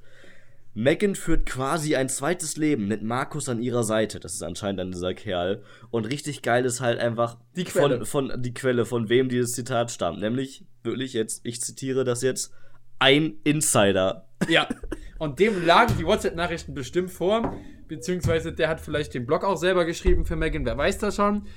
[0.78, 4.20] Megan führt quasi ein zweites Leben mit Markus an ihrer Seite.
[4.20, 5.64] Das ist anscheinend dann dieser Kerl.
[5.90, 8.06] Und richtig geil ist halt einfach Die Quelle.
[8.06, 10.20] Von, von die Quelle, von wem dieses Zitat stammt.
[10.20, 12.52] Nämlich, wirklich jetzt, ich zitiere das jetzt,
[13.00, 14.28] ein Insider.
[14.48, 14.68] Ja.
[15.18, 17.56] Und dem lagen die WhatsApp-Nachrichten bestimmt vor.
[17.88, 20.64] Beziehungsweise der hat vielleicht den Blog auch selber geschrieben für Megan.
[20.64, 21.48] Wer weiß das schon?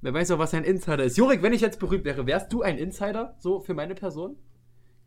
[0.00, 1.18] Wer weiß auch, was ein Insider ist.
[1.18, 3.36] Jurek, wenn ich jetzt berühmt wäre, wärst du ein Insider?
[3.40, 4.36] So für meine Person?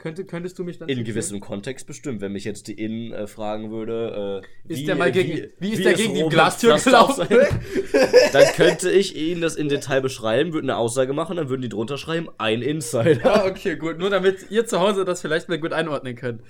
[0.03, 0.89] Könnte, könntest du mich dann.
[0.89, 1.13] In zitieren?
[1.15, 2.19] gewissem Kontext bestimmt.
[2.19, 5.85] Wenn mich jetzt die In äh, fragen würde, äh, Ist der mal gegen- wie ist
[5.85, 7.25] der gegen die Glastür gelaufen?
[8.33, 11.69] dann könnte ich ihnen das in Detail beschreiben, würde eine Aussage machen, dann würden die
[11.69, 13.21] drunter schreiben, ein Insider.
[13.23, 13.97] Ah, okay, gut.
[13.97, 16.41] Nur damit ihr zu Hause das vielleicht mal gut einordnen könnt.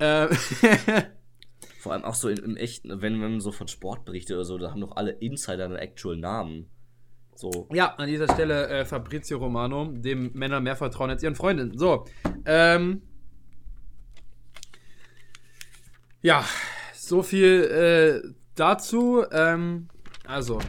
[0.00, 0.30] Ähm,
[1.80, 4.56] Vor allem auch so in, im echten, wenn man so von Sport berichtet oder so,
[4.56, 6.70] da haben doch alle Insider einen actual Namen.
[7.34, 7.66] So.
[7.72, 11.76] ja, an dieser Stelle äh, Fabrizio Romano, dem Männer mehr vertrauen als ihren Freundinnen.
[11.76, 12.04] So.
[12.44, 13.02] Ähm,
[16.20, 16.44] ja,
[16.94, 19.24] so viel äh, dazu.
[19.32, 19.88] Ähm,
[20.24, 20.60] also,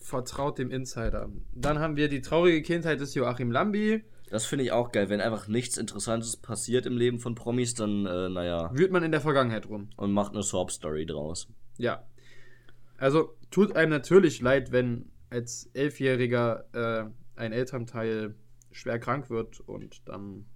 [0.00, 1.28] vertraut dem Insider.
[1.54, 4.02] Dann haben wir die traurige Kindheit des Joachim Lambi.
[4.30, 5.08] Das finde ich auch geil.
[5.08, 9.12] Wenn einfach nichts Interessantes passiert im Leben von Promis, dann, äh, naja, Wühlt man in
[9.12, 9.90] der Vergangenheit rum.
[9.96, 11.48] und macht eine Soap-Story draus.
[11.76, 12.04] Ja.
[12.98, 17.10] Also tut einem natürlich leid, wenn als Elfjähriger äh,
[17.40, 18.34] ein Elternteil
[18.70, 20.46] schwer krank wird und dann.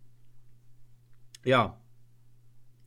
[1.45, 1.81] Ja,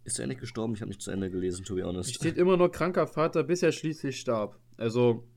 [0.03, 0.73] Ist er endlich gestorben?
[0.75, 2.15] Ich habe nicht zu Ende gelesen, to be es honest.
[2.15, 4.57] steht immer nur kranker Vater, bis er schließlich starb.
[4.77, 5.27] Also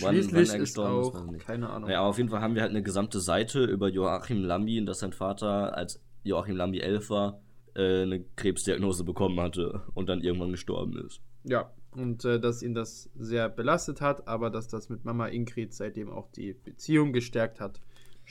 [0.00, 1.44] Wann- schließlich wann er ist ist, auch nicht.
[1.44, 1.88] keine Ahnung.
[1.88, 5.12] Naja, auf jeden Fall haben wir halt eine gesamte Seite über Joachim Lambi, dass sein
[5.12, 7.40] Vater, als Joachim Lambi elf war,
[7.74, 11.20] äh, eine Krebsdiagnose bekommen hatte und dann irgendwann gestorben ist.
[11.44, 15.74] Ja, und äh, dass ihn das sehr belastet hat, aber dass das mit Mama Ingrid
[15.74, 17.80] seitdem auch die Beziehung gestärkt hat.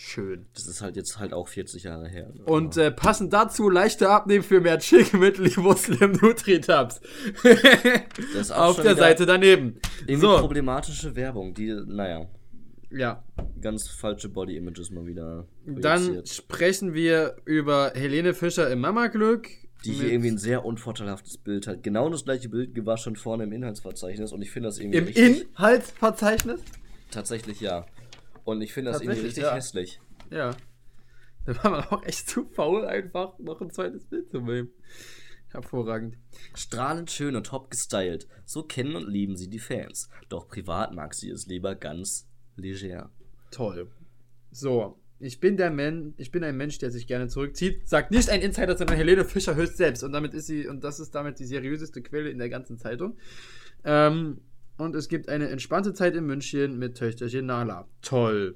[0.02, 0.45] Schön.
[0.54, 2.32] Das ist halt jetzt halt auch 40 Jahre her.
[2.45, 7.02] Und äh, passend dazu leichter Abnehmen für mehr Chickmittel Muslim Nutri-Tabs.
[7.43, 9.80] Das ist auch Auf der Seite daneben.
[10.02, 12.30] Irgendwie So, problematische Werbung, die, naja,
[12.91, 13.24] ja.
[13.60, 19.50] ganz falsche Body-Images mal wieder Dann sprechen wir über Helene Fischer im Mama-Glück.
[19.86, 21.84] Die hier irgendwie ein sehr unvorteilhaftes Bild hat.
[21.84, 25.06] Genau das gleiche Bild war schon vorne im Inhaltsverzeichnis und ich finde das irgendwie Im
[25.06, 26.62] richtig, Inhaltsverzeichnis?
[27.12, 27.86] tatsächlich ja.
[28.44, 29.54] Und ich finde das irgendwie richtig ja.
[29.54, 30.02] hässlich.
[30.30, 30.56] Ja.
[31.46, 34.70] Da war man auch echt zu faul, einfach noch ein zweites Bild zu nehmen.
[35.52, 36.18] Hervorragend.
[36.54, 38.28] Strahlend schön und top gestylt.
[38.46, 40.10] So kennen und lieben sie die Fans.
[40.28, 43.10] Doch privat mag sie es lieber ganz leger.
[43.50, 43.89] Toll.
[44.52, 47.88] So, ich bin der Mensch, ich bin ein Mensch, der sich gerne zurückzieht.
[47.88, 50.03] Sagt nicht ein Insider, sondern Helene Fischer höchst selbst.
[50.03, 53.17] Und damit ist sie, und das ist damit die seriöseste Quelle in der ganzen Zeitung.
[53.84, 54.41] Ähm,
[54.77, 57.88] und es gibt eine entspannte Zeit in München mit Töchterchen Nala.
[58.01, 58.55] Toll.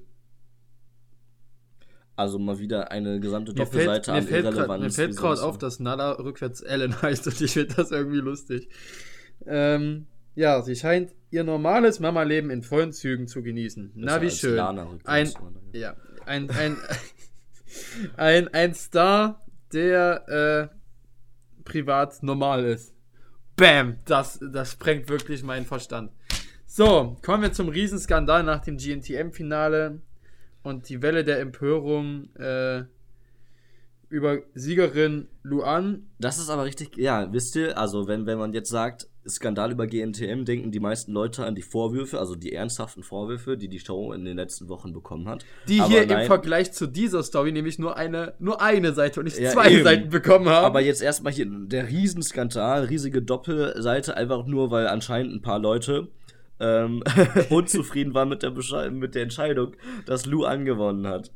[2.15, 4.83] Also mal wieder eine gesamte Mir fällt, Doppelseite mir an fällt grad- Irrelevanz.
[4.83, 8.19] mir fällt wie gerade auf, dass Nala rückwärts Ellen heißt und ich finde das irgendwie
[8.19, 8.69] lustig.
[9.47, 13.91] Ähm, ja, sie scheint ihr normales Mama-Leben in vollen Zügen zu genießen.
[13.95, 14.55] Na, Besser wie als schön.
[14.55, 15.29] Lana Ein,
[15.73, 15.95] ja,
[16.25, 16.77] ein, ein,
[18.17, 22.93] ein, ein Star, der äh, privat normal ist.
[23.55, 26.11] Bam, das, das sprengt wirklich meinen Verstand.
[26.65, 30.01] So, kommen wir zum Riesenskandal nach dem GNTM-Finale
[30.63, 32.85] und die Welle der Empörung äh,
[34.09, 36.09] über Siegerin Luan.
[36.19, 39.87] Das ist aber richtig, ja, wisst ihr, also wenn, wenn man jetzt sagt, Skandal über
[39.87, 44.11] GNTM, denken die meisten Leute an die Vorwürfe, also die ernsthaften Vorwürfe, die die Show
[44.13, 45.45] in den letzten Wochen bekommen hat.
[45.67, 49.19] Die Aber hier im nein, Vergleich zu dieser Story nämlich nur eine, nur eine Seite
[49.19, 49.83] und nicht Ja, zwei eben.
[49.83, 50.65] Seiten bekommen haben.
[50.65, 56.09] Aber jetzt erstmal hier der Riesenskandal, riesige Doppelseite, einfach nur, weil anscheinend ein paar Leute
[56.59, 57.03] ähm,
[57.49, 61.31] unzufrieden waren mit der, Besche mit der Entscheidung, dass Lou angewonnen hat.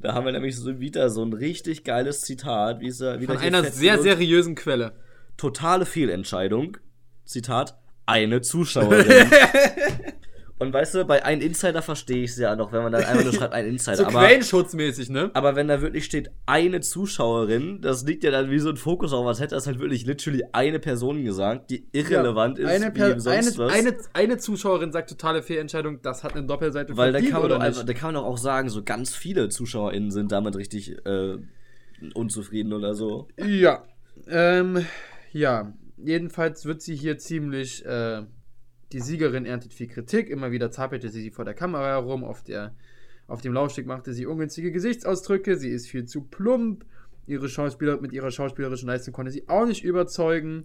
[0.00, 3.64] Da haben wir nämlich so wieder so ein richtig geiles Zitat, wie es Von einer
[3.64, 4.92] sehr seriösen Quelle.
[5.36, 6.76] totale Fehlentscheidung.
[7.28, 9.06] Zitat, eine Zuschauerin.
[10.60, 13.22] Und weißt du, bei einem Insider verstehe ich es ja noch, wenn man dann einfach
[13.22, 13.96] nur schreibt, ein Insider.
[13.98, 15.30] So aber, Quellenschutzmäßig, ne?
[15.34, 19.12] aber wenn da wirklich steht, eine Zuschauerin, das liegt ja dann wie so ein Fokus
[19.12, 23.06] auf, als hätte das halt wirklich literally eine Person gesagt, die irrelevant ist, eine, per,
[23.06, 27.50] eine, eine, eine Zuschauerin sagt totale Fehlentscheidung, das hat eine Doppelseite Weil da kann, man
[27.50, 30.96] doch einfach, da kann man doch auch sagen, so ganz viele ZuschauerInnen sind damit richtig
[31.06, 31.36] äh,
[32.14, 33.28] unzufrieden oder so.
[33.36, 33.84] Ja.
[34.28, 34.86] Ähm,
[35.32, 35.72] ja.
[36.02, 37.84] Jedenfalls wird sie hier ziemlich.
[37.84, 38.22] Äh,
[38.92, 40.30] die Siegerin erntet viel Kritik.
[40.30, 42.24] Immer wieder zappelte sie vor der Kamera herum.
[42.24, 42.74] Auf, der,
[43.26, 45.56] auf dem Laufsteg machte sie ungünstige Gesichtsausdrücke.
[45.56, 46.86] Sie ist viel zu plump.
[47.26, 50.64] Ihre Schauspieler, mit ihrer schauspielerischen Leistung konnte sie auch nicht überzeugen.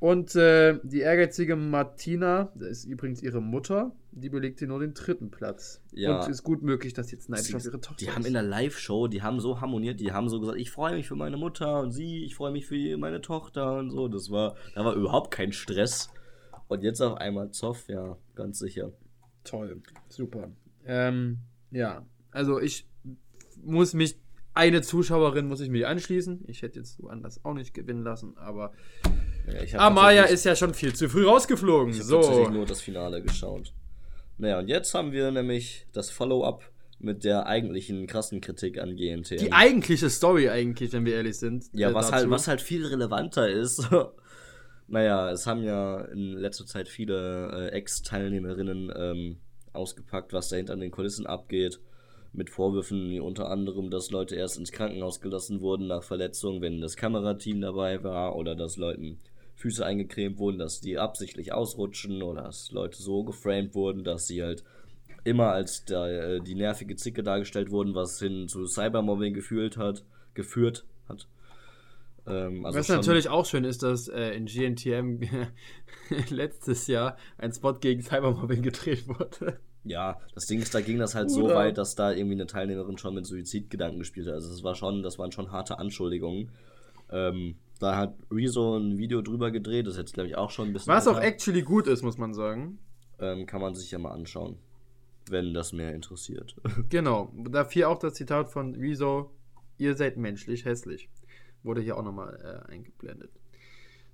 [0.00, 5.30] Und äh, die ehrgeizige Martina, das ist übrigens ihre Mutter, die belegte nur den dritten
[5.30, 5.82] Platz.
[5.92, 6.22] Ja.
[6.22, 8.28] Und ist gut möglich, dass jetzt neidisch auf ihre Tochter Die haben ist.
[8.28, 11.16] in der Live-Show, die haben so harmoniert, die haben so gesagt, ich freue mich für
[11.16, 14.08] meine Mutter und sie, ich freue mich für meine Tochter und so.
[14.08, 16.08] Das war, da war überhaupt kein Stress.
[16.66, 18.92] Und jetzt auf einmal Zoff, ja, ganz sicher.
[19.44, 20.50] Toll, super.
[20.86, 22.88] Ähm, ja, also ich
[23.62, 24.18] muss mich,
[24.54, 26.44] eine Zuschauerin muss ich mich anschließen.
[26.46, 28.72] Ich hätte jetzt woanders auch nicht gewinnen lassen, aber
[29.46, 31.94] Ja, hab Amaya tatsächlich- ist ja schon viel zu früh rausgeflogen.
[31.94, 33.72] Ich habe tatsächlich So, nur das Finale geschaut.
[34.38, 36.62] Naja, und jetzt haben wir nämlich das Follow-up
[36.98, 39.38] mit der eigentlichen krassen Kritik an GNTM.
[39.38, 41.64] die eigentliche Story eigentlich, wenn wir ehrlich sind.
[41.72, 42.16] Ja, äh, was dazu.
[42.16, 43.88] halt, was halt viel relevanter ist.
[44.88, 49.36] naja, es haben ja in letzter Zeit viele äh, Ex-Teilnehmerinnen ähm,
[49.72, 51.80] ausgepackt, was da hinter den Kulissen abgeht.
[52.32, 56.80] Mit Vorwürfen wie unter anderem, dass Leute erst ins Krankenhaus gelassen wurden nach Verletzungen, wenn
[56.80, 59.18] das Kamerateam dabei war, oder dass Leuten
[59.60, 64.42] Füße eingecremt wurden, dass die absichtlich ausrutschen, oder dass Leute so geframed wurden, dass sie
[64.42, 64.64] halt
[65.24, 70.02] immer als der, äh, die nervige Zicke dargestellt wurden, was hin zu Cybermobbing gefühlt hat,
[70.32, 71.28] geführt hat.
[72.26, 75.20] Ähm, also Was natürlich auch schön ist, dass äh, in GNTM
[76.30, 79.60] letztes Jahr ein Spot gegen Cybermobbing gedreht wurde.
[79.84, 82.46] Ja, das Ding ist, da ging das halt so Oder- weit, dass da irgendwie eine
[82.46, 84.34] Teilnehmerin schon mit Suizidgedanken gespielt hat.
[84.34, 86.50] Also es war schon, das waren schon harte Anschuldigungen.
[87.10, 90.68] Ähm, da hat Rezo ein Video drüber gedreht, das ist jetzt glaube ich auch schon
[90.68, 90.92] ein bisschen.
[90.92, 91.26] Was auch älter.
[91.26, 92.78] actually gut ist, muss man sagen.
[93.18, 94.56] Ähm, kann man sich ja mal anschauen,
[95.28, 96.54] wenn das mehr interessiert.
[96.88, 97.32] Genau.
[97.50, 99.30] Dafür auch das Zitat von Rezo:
[99.78, 101.08] Ihr seid menschlich hässlich.
[101.62, 103.30] Wurde hier auch nochmal äh, eingeblendet.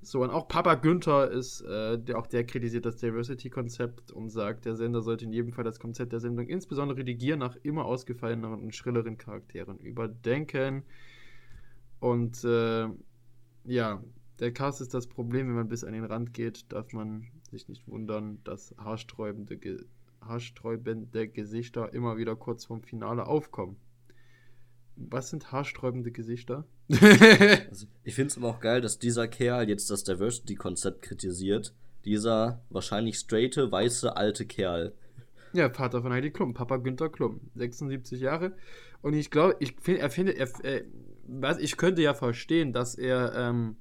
[0.02, 4.64] So, und auch Papa Günther ist, äh, der, auch der kritisiert das Diversity-Konzept und sagt,
[4.64, 7.84] der Sender sollte in jedem Fall das Konzept der Sendung, insbesondere die Gier nach immer
[7.86, 10.84] ausgefalleneren und schrilleren Charakteren, überdenken.
[11.98, 12.88] Und äh,
[13.66, 14.02] ja,
[14.38, 17.68] Der Cast ist das Problem, wenn man bis an den Rand geht, darf man sich
[17.68, 19.78] nicht wundern, dass haarsträubende, Ge
[20.20, 23.76] haarsträubende Gesichter immer wieder kurz vorm Finale aufkommen.
[24.96, 26.64] Was sind haarsträubende Gesichter?
[27.68, 31.74] Also, ich finde es aber auch geil, dass dieser Kerl jetzt das Diversity-Konzept kritisiert.
[32.04, 34.94] Dieser wahrscheinlich straighte, weiße, alte Kerl.
[35.52, 38.52] Ja, Vater von Heidi Klum, Papa Günther Klum, 76 Jahre.
[39.02, 40.82] Und ich glaube, ich finde, er findet, er,
[41.28, 43.76] was, ich könnte ja verstehen, dass er, ähm,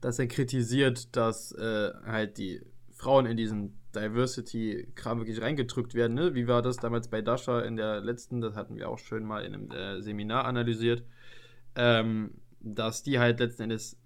[0.00, 6.14] dass er kritisiert, dass äh, halt die Frauen in diesen Diversity-Kram wirklich reingedrückt werden.
[6.14, 6.34] Ne?
[6.34, 9.44] Wie war das damals bei Dasha in der letzten, das hatten wir auch schön mal
[9.44, 11.04] in einem äh, Seminar analysiert,
[11.74, 13.99] ähm, dass die halt letzten Endes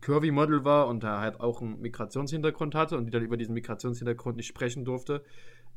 [0.00, 4.36] Curvy-Model war und da halt auch einen Migrationshintergrund hatte und die dann über diesen Migrationshintergrund
[4.36, 5.22] nicht sprechen durfte,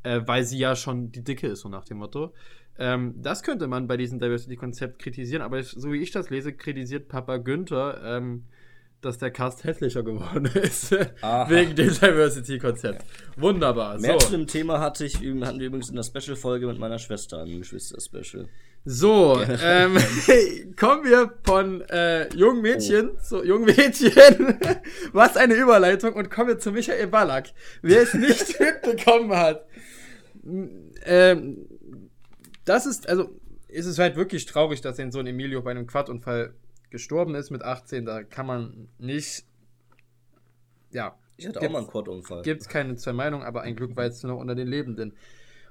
[0.02, 2.32] äh, weil sie ja schon die Dicke ist, so nach dem Motto.
[2.78, 7.08] Ähm, das könnte man bei diesem Diversity-Konzept kritisieren, aber so wie ich das lese, kritisiert
[7.08, 8.44] Papa Günther, ähm,
[9.04, 10.96] dass der Cast hässlicher geworden ist.
[11.20, 11.48] Aha.
[11.48, 13.04] wegen dem Diversity-Konzept.
[13.36, 13.98] Wunderbar.
[13.98, 14.26] Mehr so.
[14.26, 17.58] zu dem Thema hatte ich, hatten wir übrigens in der Special-Folge mit meiner Schwester, ein
[17.58, 18.48] Geschwister-Special.
[18.86, 19.96] So, ähm,
[20.76, 24.58] kommen wir von äh, jungen Mädchen zu jungen Mädchen.
[25.12, 27.48] Was eine Überleitung und kommen wir zu Michael Ballack.
[27.80, 29.66] Wer es nicht mitbekommen hat.
[31.06, 31.66] Ähm,
[32.66, 33.30] das ist, also,
[33.68, 36.54] ist es halt wirklich traurig, dass sein Sohn Emilio bei einem Quadunfall
[36.94, 38.06] gestorben ist mit 18.
[38.06, 39.44] Da kann man nicht,
[40.92, 42.42] ja, Ich hatte auch mal einen Quad-Unfall.
[42.42, 45.12] gibt es keine zwei Meinungen, aber ein Glück war jetzt nur noch unter den Lebenden.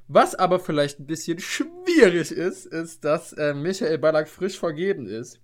[0.10, 5.40] Was aber vielleicht ein bisschen schwierig ist, ist, dass äh, Michael Ballack frisch vergeben ist.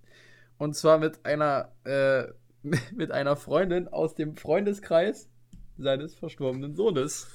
[0.58, 2.24] Und zwar mit einer, äh,
[2.94, 5.30] mit einer Freundin aus dem Freundeskreis
[5.78, 7.26] seines verstorbenen Sohnes.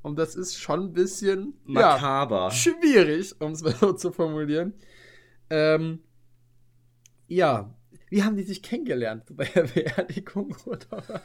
[0.00, 2.52] Und das ist schon ein bisschen ja, Makaber.
[2.52, 4.74] schwierig, um es mal so zu formulieren.
[5.50, 6.03] Ähm,
[7.28, 7.74] ja,
[8.10, 9.24] wie haben die sich kennengelernt?
[9.30, 11.22] Bei der Beerdigung oder was?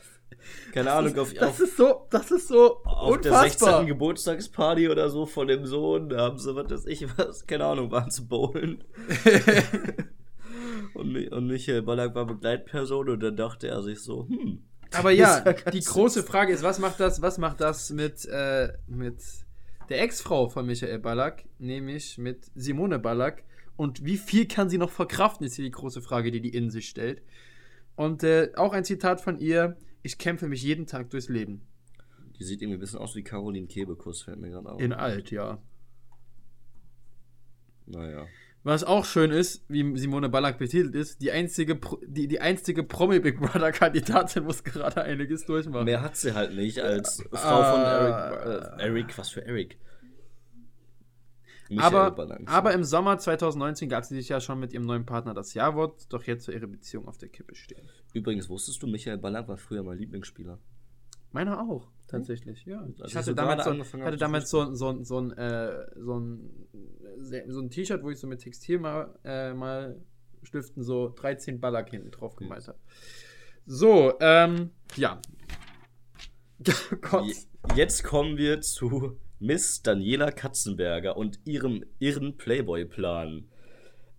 [0.73, 3.69] Keine Ahnung, auf, Das ist so, das ist so auf der unfassbar.
[3.71, 3.87] 16.
[3.87, 7.91] Geburtstagsparty oder so von dem Sohn, da haben sie, was weiß ich, was, keine Ahnung,
[7.91, 8.83] waren zu bowlen.
[10.93, 14.63] und, und Michael Ballack war Begleitperson und dann dachte er sich so, hm.
[14.93, 18.73] Aber ja, ist die große Frage ist, was macht das, was macht das mit, äh,
[18.87, 19.21] mit
[19.89, 23.43] der Ex-Frau von Michael Ballack, nämlich mit Simone Ballack?
[23.79, 26.69] Und wie viel kann sie noch verkraften, ist hier die große Frage, die die in
[26.69, 27.21] sich stellt.
[27.95, 31.61] Und äh, auch ein Zitat von ihr, ich kämpfe mich jeden Tag durchs Leben.
[32.37, 34.81] Die sieht irgendwie ein bisschen aus wie Caroline Kebekus, fällt mir gerade auf.
[34.81, 35.59] In alt, ja.
[37.85, 38.27] Naja.
[38.63, 42.83] Was auch schön ist, wie Simone Ballack betitelt ist, die einzige, Pro die, die einzige
[42.83, 45.85] Promi-Big Brother-Kandidatin muss gerade einiges durchmachen.
[45.85, 48.29] Mehr hat sie halt nicht als Frau von Ah.
[48.31, 48.79] Eric.
[48.79, 49.77] Äh, Eric, was für Eric?
[51.69, 55.33] Michael aber, aber im Sommer 2019 gab sie sich ja schon mit ihrem neuen Partner
[55.33, 57.87] das Ja-Wort, doch jetzt soll ihre Beziehung auf der Kippe stehen.
[58.13, 60.57] Übrigens, wusstest du, Michael Ballack war früher mein Lieblingsspieler.
[61.31, 62.81] Meiner auch, tatsächlich, ja.
[62.99, 66.49] Als ich hatte damals, so, hatte damals so, so, so, ein, äh, so ein,
[67.47, 70.01] so ein T-Shirt, wo ich so mit Textil mal, äh, mal
[70.41, 72.79] Stiften so 13 Ballack hinten drauf gemalt habe.
[73.67, 75.21] So, ähm, ja.
[77.01, 77.25] Gott.
[77.27, 77.35] Je-
[77.75, 83.45] Jetzt kommen wir zu Miss Daniela Katzenberger und ihrem irren Playboy-Plan.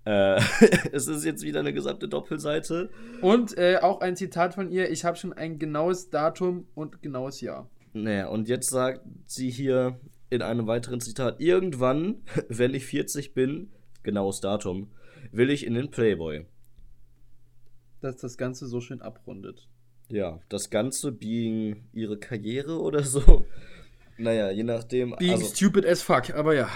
[0.04, 0.40] Äh,
[0.92, 2.90] es ist jetzt wieder eine gesamte Doppelseite.
[3.20, 7.40] Und äh, auch ein Zitat von ihr, ich habe schon ein genaues Datum und genaues
[7.40, 7.68] Jahr.
[7.92, 13.70] Naja, und jetzt sagt sie hier in einem weiteren Zitat: Irgendwann, wenn ich 40 bin,
[14.02, 14.90] genaues Datum,
[15.32, 16.46] will ich in den Playboy.
[18.00, 19.68] Dass das Ganze so schön abrundet.
[20.08, 23.44] Ja, das Ganze being ihre Karriere oder so.
[24.20, 25.14] Naja, je nachdem.
[25.18, 26.68] Being also, stupid as fuck, aber ja.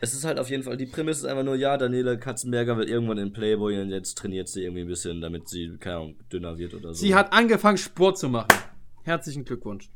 [0.00, 2.88] es ist halt auf jeden Fall, die Prämisse ist einfach nur, ja, Daniela Katzenberger wird
[2.88, 6.58] irgendwann in Playboy und jetzt trainiert sie irgendwie ein bisschen, damit sie, keine Ahnung, dünner
[6.58, 7.00] wird oder so.
[7.00, 8.48] Sie hat angefangen, Sport zu machen.
[9.02, 9.90] Herzlichen Glückwunsch.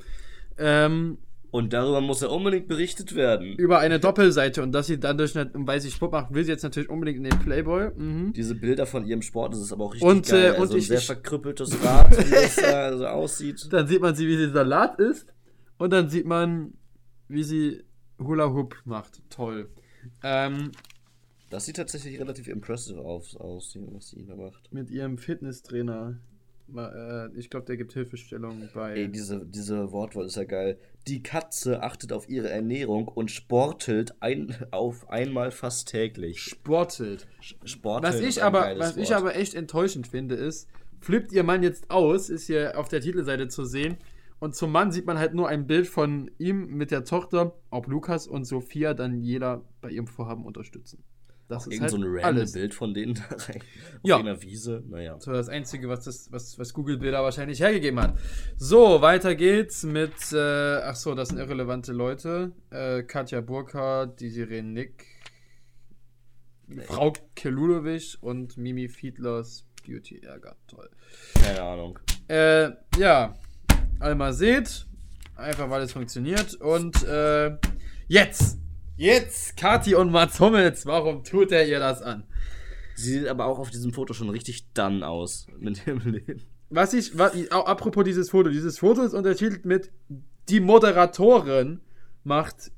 [0.59, 1.19] Ähm,
[1.51, 3.55] und darüber muss ja unbedingt berichtet werden.
[3.57, 6.51] über eine Doppelseite und dass sie dann durch eine, weil sie Sport macht, will sie
[6.51, 7.91] jetzt natürlich unbedingt in den Playboy.
[7.97, 8.33] Mhm.
[8.33, 10.45] Diese Bilder von ihrem Sport, das ist aber auch richtig Und, geil.
[10.45, 13.69] äh, also und ein ich- sehr ich- verkrüppeltes Rad, wie das da so aussieht.
[13.71, 15.33] Dann sieht man sie, wie sie Salat isst.
[15.79, 16.73] Und dann sieht man,
[17.35, 17.83] wie sie
[18.19, 19.21] Hula Hoop macht.
[19.31, 19.69] Toll.
[20.23, 20.71] Ähm,
[21.51, 24.73] Das sieht tatsächlich relativ impressive aus, aus was sie da macht.
[24.73, 26.17] mit ihrem Fitnesstrainer.
[26.75, 28.95] Äh, Ich glaube, der gibt Hilfestellung bei.
[28.95, 30.79] Ey, diese, diese Wortwahl ist ja geil.
[31.07, 36.41] Die Katze achtet auf ihre Ernährung und sportelt ein, auf einmal fast täglich.
[36.41, 37.27] Sportelt.
[37.65, 40.69] Sporteln Was ich aber, was ich aber echt enttäuschend finde, ist,
[41.01, 43.99] flippt ihr Mann jetzt aus, ist hier auf der Titelseite zu sehen.
[44.45, 47.87] Und zum Mann sieht man halt nur ein Bild von ihm mit der Tochter, ob
[47.87, 51.03] Lukas und Sophia dann jeder bei ihrem Vorhaben unterstützen.
[51.49, 52.53] Das ist Irgend halt so ein random alles.
[52.53, 53.63] Bild von denen da rein.
[53.63, 54.19] Auf Ja.
[54.19, 54.83] einer Wiese.
[54.87, 55.19] Naja.
[55.19, 58.19] So das Einzige, was, das, was, was Google Bilder wahrscheinlich hergegeben hat.
[58.59, 60.37] So, weiter geht's mit, äh,
[60.83, 62.53] ach so, das sind irrelevante Leute.
[62.69, 65.07] Äh, Katja Burkhardt, Desiree Nick,
[66.83, 70.55] Frau Kelulovic und Mimi Fiedlers Beauty Ärger.
[70.67, 70.91] Toll.
[71.43, 71.99] Keine Ahnung.
[72.29, 73.35] Äh, ja,
[74.05, 74.87] Alma seht,
[75.35, 76.55] einfach weil es funktioniert.
[76.55, 77.57] Und äh,
[78.07, 78.59] jetzt,
[78.97, 82.25] jetzt, Kati und Mats Hummels, warum tut er ihr das an?
[82.95, 86.43] Sie sieht aber auch auf diesem Foto schon richtig done aus mit ihrem Leben.
[86.71, 89.91] Was ich, was, auch apropos dieses Foto, dieses Foto ist untertitelt mit
[90.49, 91.81] Die Moderatorin
[92.23, 92.71] macht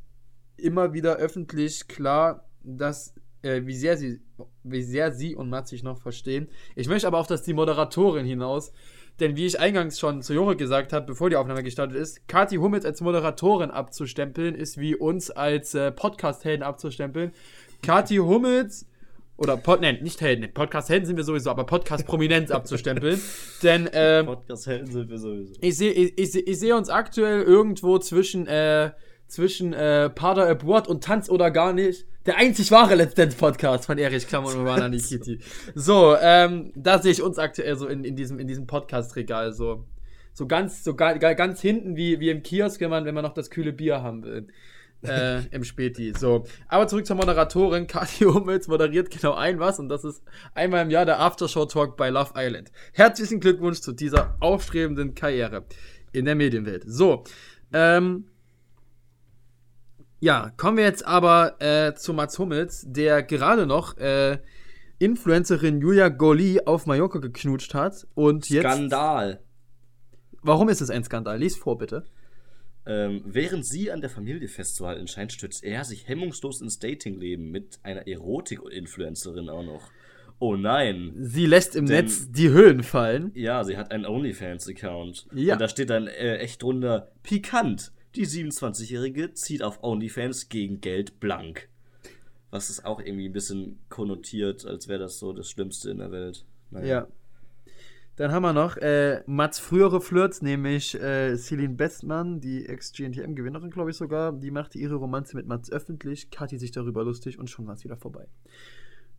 [0.57, 4.20] immer wieder öffentlich klar, dass, äh, wie sehr sie,
[4.62, 6.49] wie sehr sie und Mats sich noch verstehen.
[6.74, 8.72] Ich möchte aber auf das Die Moderatorin hinaus,
[9.20, 12.56] denn wie ich eingangs schon zu Jore gesagt habe, bevor die Aufnahme gestartet ist, Kathi
[12.56, 17.32] Hummels als Moderatorin abzustempeln, ist wie uns als äh, Podcast-Helden abzustempeln.
[17.82, 18.86] Kathi Hummels
[19.38, 23.20] oder Pod, nein, nicht Helden, Podcast-Helden sind wir sowieso, aber Podcast-Prominenz abzustempeln.
[23.62, 25.54] Denn ähm, Podcast-Helden sind wir sowieso.
[25.60, 28.90] ich sehe ich, ich, ich seh uns aktuell irgendwo zwischen, äh,
[29.29, 32.07] zwischen äh, Pader Abward und Tanz oder gar nicht.
[32.27, 35.39] Der einzig wahre Let's Dance Podcast von Erich Klammer und Ivana Nikiti.
[35.74, 39.53] So, ähm, da sehe ich uns aktuell so in, in diesem, in diesem Podcast-Regal.
[39.53, 39.85] So,
[40.33, 43.35] so ganz, so ga, ganz hinten wie, wie im Kiosk, wenn man, wenn man noch
[43.35, 44.49] das kühle Bier haben will.
[45.03, 46.14] äh, im Späti.
[46.18, 46.45] So.
[46.66, 47.87] Aber zurück zur Moderatorin.
[47.87, 50.22] Kathi Hummels moderiert genau ein was und das ist
[50.55, 52.72] einmal im Jahr der Aftershow-Talk bei Love Island.
[52.93, 55.64] Herzlichen Glückwunsch zu dieser aufstrebenden Karriere
[56.12, 56.83] in der Medienwelt.
[56.87, 57.22] So.
[57.72, 58.24] Ähm,
[60.20, 64.38] ja, kommen wir jetzt aber äh, zu Mats Hummels, der gerade noch äh,
[64.98, 68.62] Influencerin Julia Goli auf Mallorca geknutscht hat und jetzt.
[68.64, 69.40] Skandal.
[70.42, 71.38] Warum ist es ein Skandal?
[71.38, 72.04] Lies vor, bitte.
[72.86, 77.80] Ähm, während sie an der Familie festzuhalten scheint, stürzt er sich hemmungslos ins Datingleben mit
[77.82, 79.90] einer Erotik-Influencerin auch noch.
[80.38, 81.12] Oh nein.
[81.16, 83.32] Sie lässt im Denn- Netz die Höhlen fallen.
[83.34, 85.26] Ja, sie hat einen OnlyFans-Account.
[85.34, 85.54] Ja.
[85.54, 87.92] Und da steht dann äh, echt drunter, pikant.
[88.16, 91.68] Die 27-Jährige zieht auf OnlyFans gegen Geld blank.
[92.50, 96.10] Was ist auch irgendwie ein bisschen konnotiert, als wäre das so das Schlimmste in der
[96.10, 96.46] Welt.
[96.70, 96.86] Naja.
[96.86, 97.08] Ja.
[98.16, 103.90] Dann haben wir noch äh, Mats frühere Flirts, nämlich äh, Celine Bestmann, die Ex-GNTM-Gewinnerin, glaube
[103.90, 104.32] ich sogar.
[104.32, 107.84] Die machte ihre Romanze mit Mats öffentlich, Kathi sich darüber lustig und schon war es
[107.84, 108.26] wieder vorbei.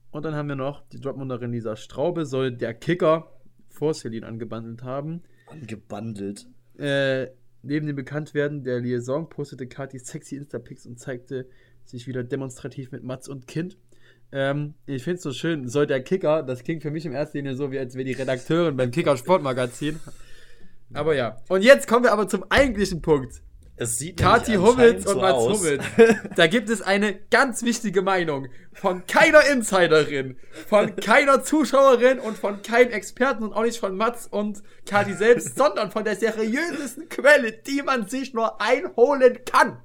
[0.09, 3.31] Und dann haben wir noch die Dortmunderin Lisa Straube, soll der Kicker
[3.69, 5.21] vor Celine angebandelt haben.
[5.45, 6.47] Angebandelt.
[6.79, 7.27] Äh,
[7.61, 11.47] neben dem Bekanntwerden der Liaison postete Kathi sexy Insta-Pics und zeigte
[11.83, 13.77] sich wieder demonstrativ mit Mats und Kind.
[14.31, 17.37] Ähm, ich finde es so schön, soll der Kicker, das klingt für mich im ersten
[17.37, 19.99] Linie so, wie als wäre die Redakteurin beim Kicker Sportmagazin.
[20.93, 21.37] Aber ja.
[21.49, 23.41] Und jetzt kommen wir aber zum eigentlichen Punkt.
[23.79, 25.59] Es sieht nämlich Hummels und Mats aus.
[25.59, 25.85] Hummels.
[26.35, 32.63] Da gibt es eine ganz wichtige Meinung von keiner Insiderin, von keiner Zuschauerin und von
[32.63, 37.51] keinem Experten und auch nicht von Mats und Kathi selbst, sondern von der seriösesten Quelle,
[37.51, 39.79] die man sich nur einholen kann.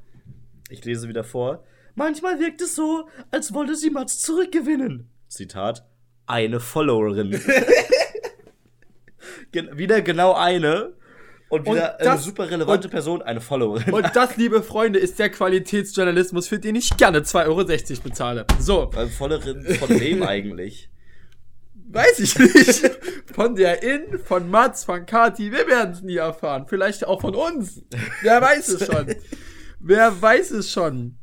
[0.71, 1.63] Ich lese wieder vor.
[1.95, 5.11] Manchmal wirkt es so, als wolle sie Mats zurückgewinnen.
[5.29, 5.85] Zitat.
[6.27, 7.39] Eine Followerin.
[9.51, 10.95] Gen wieder genau eine.
[11.53, 13.93] Und Und wieder eine das- super relevante und- Person, eine Followerin.
[13.93, 18.47] Und das, liebe Freunde, ist der Qualitätsjournalismus, für den ich gerne 2,60 Euro bezahle.
[18.59, 20.89] So, Weil Followerin von wem eigentlich?
[21.95, 22.91] weiß ich nicht.
[23.35, 26.65] Von der In, von Mats, von Kati, wir werden es nie erfahren.
[26.67, 27.83] Vielleicht auch von uns.
[28.23, 29.15] Wer weiß es schon.
[29.79, 31.19] Wer weiß es schon.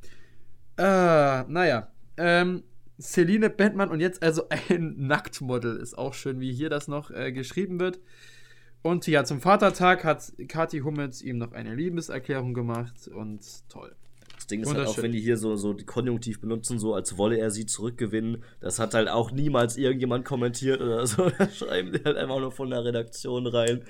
[0.78, 1.92] Äh, naja.
[2.18, 2.64] Ähm,
[3.02, 5.78] Celine Bentmann und jetzt also ein Nacktmodel.
[5.78, 8.00] Ist auch schön, wie hier das noch äh, geschrieben wird.
[8.82, 13.94] Und ja, zum Vatertag hat Kathi Hummels ihm noch eine Liebeserklärung gemacht und toll.
[14.36, 17.18] Das Ding ist halt auch, wenn die hier so, so die Konjunktiv benutzen, so als
[17.18, 21.30] wolle er sie zurückgewinnen, das hat halt auch niemals irgendjemand kommentiert oder so.
[21.38, 23.84] Da schreiben die halt einfach nur von der Redaktion rein.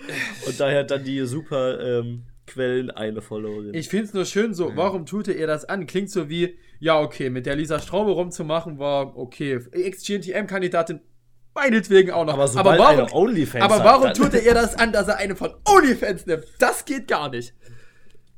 [0.47, 3.75] Und daher dann die super ähm, Quellen eine Followerin.
[3.75, 5.85] Ich finde es nur schön so, warum tut ihr das an?
[5.85, 9.59] Klingt so wie, ja, okay, mit der Lisa Straube rumzumachen war okay.
[9.71, 10.99] Ex-GNTM-Kandidatin,
[11.60, 12.34] meinetwegen auch noch.
[12.34, 15.53] aber sobald warum, Onlyfans aber warum dann- tut ihr das an, dass er eine von
[15.66, 16.45] OnlyFans nimmt?
[16.60, 17.53] Das geht gar nicht.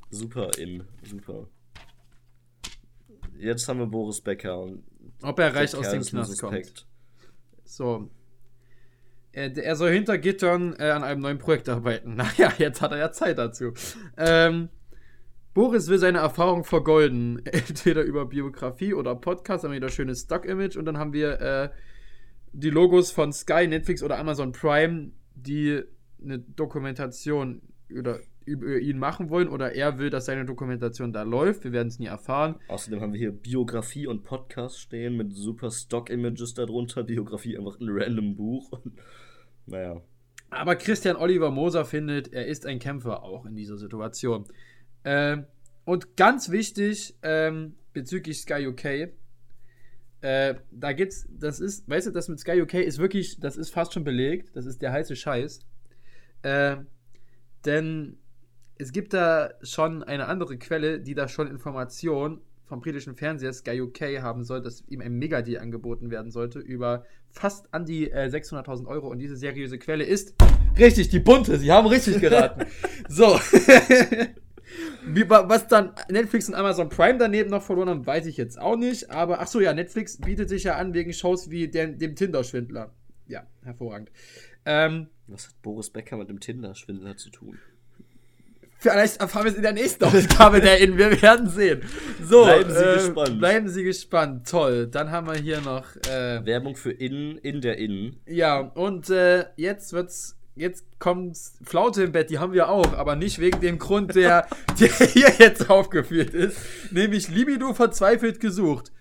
[0.09, 1.47] Super in, super.
[3.37, 4.83] Jetzt haben wir Boris Becker und
[5.23, 6.85] Ob er reich aus dem Knast kommt.
[7.63, 8.09] So.
[9.33, 12.15] Er, er soll hinter Gittern äh, an einem neuen Projekt arbeiten.
[12.17, 13.73] Naja, jetzt hat er ja Zeit dazu.
[14.17, 14.69] Ähm,
[15.53, 17.43] Boris will seine Erfahrung vergolden.
[17.45, 21.69] Entweder über Biografie oder Podcast, haben wir das schöne Stock-Image und dann haben wir äh,
[22.53, 25.81] die Logos von Sky, Netflix oder Amazon Prime, die
[26.21, 27.61] eine Dokumentation
[27.97, 31.63] oder über ihn machen wollen oder er will, dass seine Dokumentation da läuft.
[31.63, 32.55] Wir werden es nie erfahren.
[32.67, 37.03] Außerdem haben wir hier Biografie und Podcast stehen mit super Stock-Images darunter.
[37.11, 38.71] Biografie einfach ein random Buch.
[38.71, 38.93] Und,
[39.67, 40.01] naja.
[40.49, 44.45] Aber Christian Oliver Moser findet, er ist ein Kämpfer auch in dieser Situation.
[45.05, 45.45] Ähm,
[45.85, 49.13] und ganz wichtig ähm, bezüglich Sky UK,
[50.21, 53.71] äh, da gibt's, das ist, weißt du, das mit Sky UK ist wirklich, das ist
[53.71, 55.59] fast schon belegt, das ist der heiße Scheiß.
[56.43, 56.77] Äh,
[57.65, 58.17] denn
[58.77, 63.81] es gibt da schon eine andere Quelle, die da schon Informationen vom britischen Fernseher Sky
[63.81, 68.27] UK haben soll, dass ihm ein Megadeal angeboten werden sollte über fast an die äh,
[68.27, 69.09] 600.000 Euro.
[69.09, 70.35] Und diese seriöse Quelle ist
[70.77, 71.57] richtig, die bunte.
[71.59, 72.65] Sie haben richtig geraten.
[73.09, 73.37] so.
[75.05, 78.59] Wie, wa- was dann Netflix und Amazon Prime daneben noch verloren haben, weiß ich jetzt
[78.59, 79.09] auch nicht.
[79.09, 82.93] Aber ach so, ja, Netflix bietet sich ja an wegen Shows wie den, dem Tinder-Schwindler.
[83.27, 84.11] Ja, hervorragend.
[84.65, 87.57] Ähm, Was hat Boris Becker mit dem Tinder-Schwindler zu tun?
[88.77, 90.97] Vielleicht erfahren wir es in der nächsten Ausgabe der In.
[90.97, 91.81] Wir werden sehen.
[92.23, 93.39] So, Bleiben Sie äh, gespannt.
[93.39, 94.49] Bleiben Sie gespannt.
[94.49, 94.87] Toll.
[94.87, 95.95] Dann haben wir hier noch.
[96.09, 98.19] Äh, Werbung für Innen in der Innen.
[98.25, 100.35] ja, und äh, jetzt wird's.
[100.55, 104.47] Jetzt kommt Flaute im Bett, die haben wir auch, aber nicht wegen dem Grund, der,
[104.79, 106.57] der hier jetzt aufgeführt ist.
[106.91, 108.91] Nämlich Libido verzweifelt gesucht.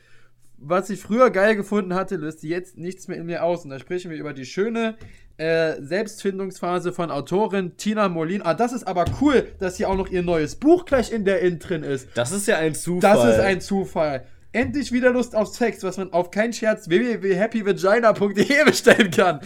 [0.58, 3.64] Was ich früher geil gefunden hatte, löst jetzt nichts mehr in mir aus.
[3.64, 4.96] Und da sprechen wir über die schöne
[5.38, 8.42] äh, Selbstfindungsphase von Autorin Tina Molin.
[8.42, 11.40] Ah, das ist aber cool, dass hier auch noch ihr neues Buch gleich in der
[11.40, 12.08] In drin ist.
[12.14, 13.00] Das ist ja ein Zufall.
[13.00, 14.26] Das ist ein Zufall.
[14.52, 19.40] Endlich wieder Lust auf Sex, was man auf keinen Scherz www.happyvagina.de bestellen kann.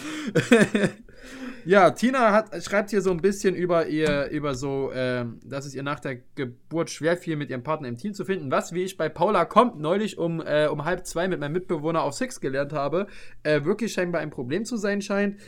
[1.64, 5.74] Ja, Tina hat, schreibt hier so ein bisschen über ihr, über so, ähm, dass es
[5.74, 8.50] ihr nach der Geburt schwer fiel, mit ihrem Partner im Team zu finden.
[8.50, 12.02] Was, wie ich bei Paula kommt, neulich um, äh, um halb zwei mit meinem Mitbewohner
[12.02, 13.06] auf Sex gelernt habe,
[13.42, 15.40] äh, wirklich scheinbar ein Problem zu sein scheint.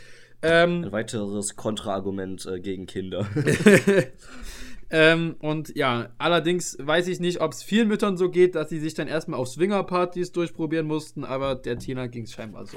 [0.43, 3.27] Ähm, Ein weiteres Kontraargument äh, gegen Kinder.
[4.89, 8.79] Ähm, und ja, allerdings weiß ich nicht, ob es vielen Müttern so geht, dass sie
[8.79, 12.77] sich dann erstmal auf Swingerpartys durchprobieren mussten, aber der Tina ging es scheinbar so.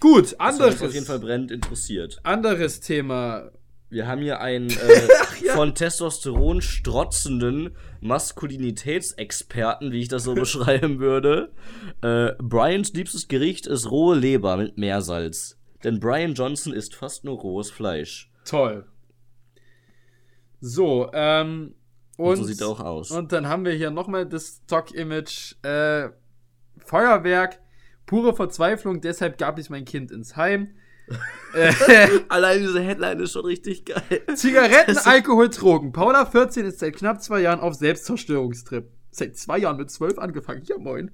[0.00, 2.20] Gut, Das anderes, uns auf jeden Fall brennend interessiert.
[2.22, 3.50] anderes Thema.
[3.90, 11.52] Wir haben hier einen äh, von Testosteron strotzenden Maskulinitätsexperten, wie ich das so beschreiben würde.
[12.02, 15.56] Äh, Brians liebstes Gericht ist rohe Leber mit Meersalz.
[15.84, 18.30] Denn Brian Johnson isst fast nur rohes Fleisch.
[18.44, 18.84] Toll.
[20.60, 21.74] So, ähm,
[22.16, 23.10] und, Und so sieht er auch aus.
[23.12, 25.54] Und dann haben wir hier nochmal das Stock-Image.
[25.64, 26.08] Äh,
[26.78, 27.60] Feuerwerk,
[28.08, 30.74] pure Verzweiflung, deshalb gab ich mein Kind ins Heim.
[31.54, 31.72] äh,
[32.28, 34.22] Allein diese Headline ist schon richtig geil.
[34.34, 35.92] Zigaretten, Alkohol, Drogen.
[35.92, 38.88] Paula 14 ist seit knapp zwei Jahren auf Selbstzerstörungstrip.
[39.10, 40.62] Seit zwei Jahren mit zwölf angefangen.
[40.64, 41.10] Ja, moin.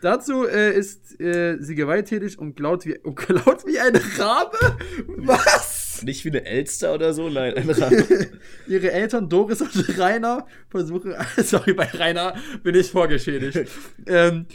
[0.00, 4.76] Dazu äh, ist äh, sie gewalttätig und laut wie, und laut wie ein Rabe.
[5.06, 6.02] Was?
[6.04, 8.06] Nicht wie eine Elster oder so, nein, ein Rabe.
[8.68, 13.68] Ihre Eltern Doris und Rainer versuchen, sorry, bei Rainer bin ich vorgeschädigt,
[14.06, 14.46] ähm,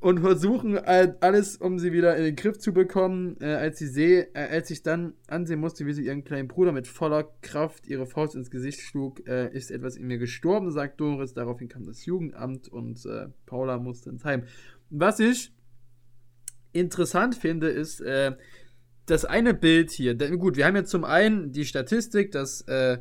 [0.00, 3.36] und versuchen äh, alles, um sie wieder in den Griff zu bekommen.
[3.40, 6.72] Äh, als sie sehe, äh, als ich dann ansehen musste, wie sie ihren kleinen Bruder
[6.72, 11.00] mit voller Kraft ihre Faust ins Gesicht schlug, äh, ist etwas in mir gestorben, sagt
[11.00, 11.34] Doris.
[11.34, 14.44] Daraufhin kam das Jugendamt und äh, Paula musste ins Heim.
[14.90, 15.52] Was ich
[16.72, 18.36] interessant finde, ist, äh,
[19.06, 22.98] das eine Bild hier, denn gut, wir haben jetzt zum einen die Statistik, dass äh,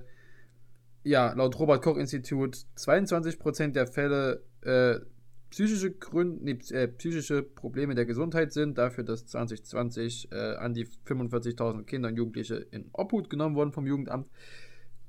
[1.03, 4.41] ja, laut Robert Koch Institut 22% der Fälle
[5.49, 10.85] psychische Gründe, nee, äh, psychische Probleme der Gesundheit sind, dafür, dass 2020 äh, an die
[10.85, 14.27] 45.000 Kinder und Jugendliche in Obhut genommen wurden vom Jugendamt.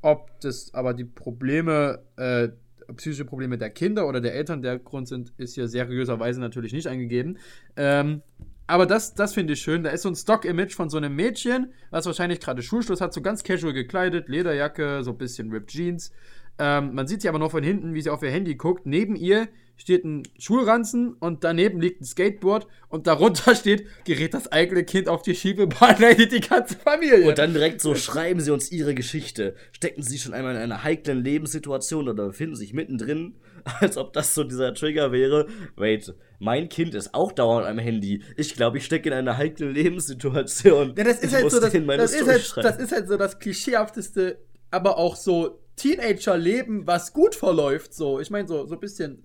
[0.01, 2.51] Ob das aber die Probleme, äh,
[2.95, 6.87] psychische Probleme der Kinder oder der Eltern der Grund sind, ist hier seriöserweise natürlich nicht
[6.87, 7.39] eingegeben.
[7.77, 8.23] Ähm,
[8.69, 9.83] aber das, das finde ich schön.
[9.83, 13.23] Da ist so ein Stock-Image von so einem Mädchen, was wahrscheinlich gerade Schulschluss hat, so
[13.23, 16.13] ganz casual gekleidet, Lederjacke, so ein bisschen Ripped Jeans.
[16.59, 18.85] Ähm, man sieht sie aber noch von hinten, wie sie auf ihr Handy guckt.
[18.85, 19.49] Neben ihr
[19.79, 25.09] steht ein Schulranzen und daneben liegt ein Skateboard und darunter steht, gerät das eigene Kind
[25.09, 27.29] auf die Schiebebahn, leidet die ganze Familie.
[27.29, 29.55] Und dann direkt so schreiben sie uns ihre Geschichte.
[29.73, 33.37] Stecken sie schon einmal in einer heiklen Lebenssituation oder befinden sich mittendrin,
[33.81, 35.47] als ob das so dieser Trigger wäre.
[35.77, 38.23] Wait, mein Kind ist auch dauernd am Handy.
[38.37, 40.95] Ich glaube, ich stecke in einer heiklen Lebenssituation.
[40.97, 43.39] Ja, das ist ich halt so das, das, ist halt, das ist halt so das
[43.39, 44.39] klischeehafteste,
[44.71, 47.95] aber auch so Teenager-Leben, was gut verläuft.
[47.95, 49.23] So, ich meine so so ein bisschen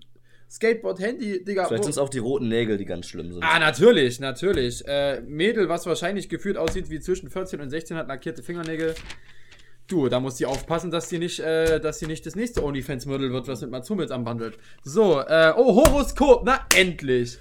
[0.54, 1.66] Skateboard, Handy, Digga.
[1.66, 3.42] Vielleicht sind es auch die roten Nägel, die ganz schlimm sind.
[3.42, 4.86] Ah, natürlich, natürlich.
[4.86, 8.94] Äh, Mädel, was wahrscheinlich gefühlt aussieht wie zwischen 14 und 16, hat lackierte Fingernägel.
[9.88, 13.32] Du, da muss sie aufpassen, dass sie nicht, äh, dass sie nicht das nächste OnlyFans-Model
[13.32, 14.56] wird, was mit Matsumits anbandelt.
[14.84, 17.38] So, äh, oh, Horoskop, na endlich!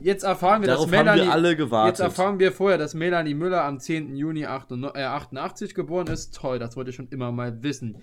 [0.00, 1.20] Jetzt erfahren wir, Darauf dass Melanie.
[1.22, 1.98] haben wir alle gewartet.
[1.98, 4.14] Jetzt erfahren wir vorher, dass Melanie Müller am 10.
[4.14, 6.36] Juni 88, äh, 88 geboren ist.
[6.36, 7.96] Toll, das wollte ich schon immer mal wissen.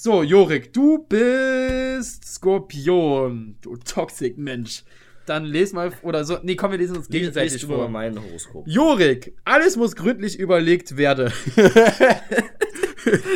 [0.00, 3.56] So, Jorik, du bist Skorpion.
[3.60, 4.84] Du Toxic Mensch.
[5.26, 6.38] Dann les mal, oder so.
[6.40, 7.88] Nee, komm, wir lesen uns gegenseitig mal vor.
[7.88, 8.62] mein Horoskop.
[8.68, 11.32] Jorik, alles muss gründlich überlegt werden.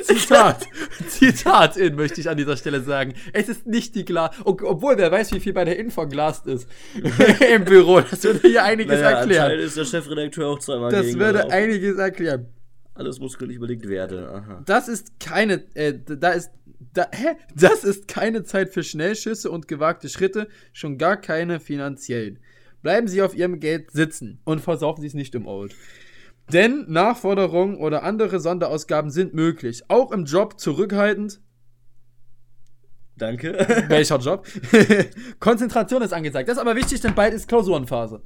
[0.04, 0.68] Zitat,
[1.08, 3.14] Zitat in, möchte ich an dieser Stelle sagen.
[3.32, 6.68] Es ist nicht die Glas, obwohl wer weiß, wie viel bei der Info Glast ist
[7.52, 8.02] im Büro.
[8.02, 9.58] Das würde hier einiges Naja, erklären.
[9.58, 12.46] ist der Chefredakteur auch zweimal Das würde einiges erklären.
[12.94, 14.24] Alles muss gründlich überlegt werden.
[14.24, 14.62] Aha.
[14.66, 16.50] Das ist keine, äh, da ist,
[16.92, 17.36] da, hä?
[17.54, 22.38] Das ist keine Zeit für Schnellschüsse und gewagte Schritte, schon gar keine finanziellen.
[22.82, 25.74] Bleiben Sie auf Ihrem Geld sitzen und versaufen Sie es nicht im Old.
[26.52, 29.84] Denn Nachforderungen oder andere Sonderausgaben sind möglich.
[29.88, 31.40] Auch im Job zurückhaltend.
[33.16, 33.52] Danke.
[33.88, 34.46] Welcher Job?
[35.40, 36.48] Konzentration ist angesagt.
[36.48, 38.20] Das ist aber wichtig, denn bald ist Klausurenphase.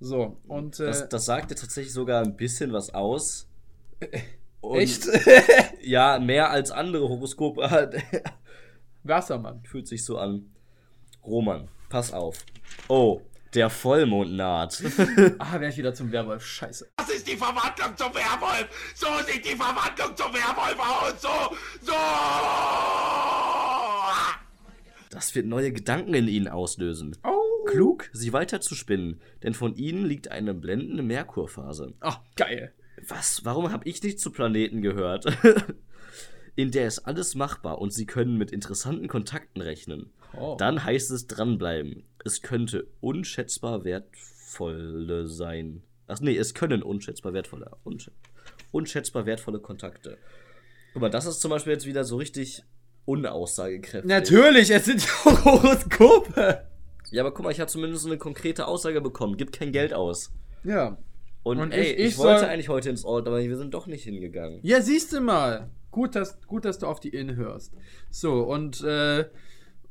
[0.00, 3.48] So, und äh, Das, das sagt ja tatsächlich sogar ein bisschen was aus.
[4.60, 5.06] Und echt?
[5.82, 7.94] Ja, mehr als andere Horoskope hat.
[9.02, 9.62] Wassermann.
[9.64, 10.52] Fühlt sich so an.
[11.24, 12.38] Roman, pass auf.
[12.88, 13.20] Oh,
[13.54, 14.82] der Vollmond naht.
[15.38, 16.44] Ah, wäre ich wieder zum Werwolf.
[16.44, 16.88] Scheiße.
[16.96, 18.68] Das ist die Verwandlung zum Werwolf.
[18.94, 21.20] So sieht die Verwandlung zum Werwolf aus.
[21.20, 21.92] So, so.
[25.10, 27.16] Das wird neue Gedanken in ihnen auslösen.
[27.24, 27.42] Oh.
[27.66, 31.94] Klug, sie weiter zu spinnen, denn von ihnen liegt eine blendende Merkurphase.
[32.00, 32.74] Ach, geil.
[33.08, 33.44] Was?
[33.44, 35.26] Warum habe ich nicht zu Planeten gehört?
[36.54, 40.10] In der ist alles machbar und sie können mit interessanten Kontakten rechnen.
[40.38, 40.56] Oh.
[40.58, 42.04] Dann heißt es dranbleiben.
[42.24, 45.82] Es könnte unschätzbar wertvolle sein.
[46.08, 48.10] Ach nee, es können unschätzbar wertvolle, unsch
[48.70, 50.18] unschätzbar wertvolle Kontakte.
[50.92, 52.62] Guck mal, das ist zum Beispiel jetzt wieder so richtig
[53.06, 54.08] unaussagekräftig.
[54.08, 56.66] Natürlich, es sind ja Horoskope.
[57.10, 59.36] Ja, aber guck mal, ich habe zumindest eine konkrete Aussage bekommen.
[59.36, 60.32] Gib kein Geld aus.
[60.64, 60.98] Ja.
[61.42, 63.74] Und, Und ey, ich- ich, ich wollte soll- eigentlich heute ins Ort, aber wir sind
[63.74, 64.60] doch nicht hingegangen.
[64.62, 65.70] Ja, siehst du mal.
[65.90, 67.72] Gut, dass, gut, dass du auf die In hörst.
[68.10, 69.24] So, und, äh,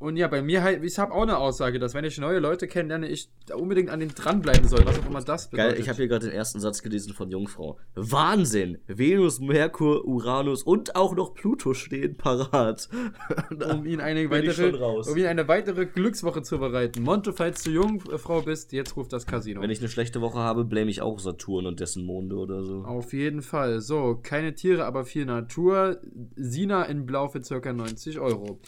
[0.01, 2.67] und ja, bei mir halt, ich habe auch eine Aussage, dass wenn ich neue Leute
[2.67, 5.75] kennenlerne, ich da unbedingt an denen dranbleiben soll, was auch immer das bedeutet.
[5.75, 7.77] Geil, ich habe hier gerade den ersten Satz gelesen von Jungfrau.
[7.93, 8.79] Wahnsinn!
[8.87, 12.89] Venus, Merkur, Uranus und auch noch Pluto stehen parat.
[13.71, 17.03] um ihn eine weitere, um ihn eine weitere Glückswoche zu bereiten.
[17.03, 19.61] Monte, falls du Jungfrau bist, jetzt ruft das Casino.
[19.61, 22.83] Wenn ich eine schlechte Woche habe, blame ich auch Saturn und dessen Monde oder so.
[22.85, 23.81] Auf jeden Fall.
[23.81, 25.99] So, keine Tiere, aber viel Natur.
[26.35, 27.71] Sina in Blau für ca.
[27.71, 28.59] 90 Euro.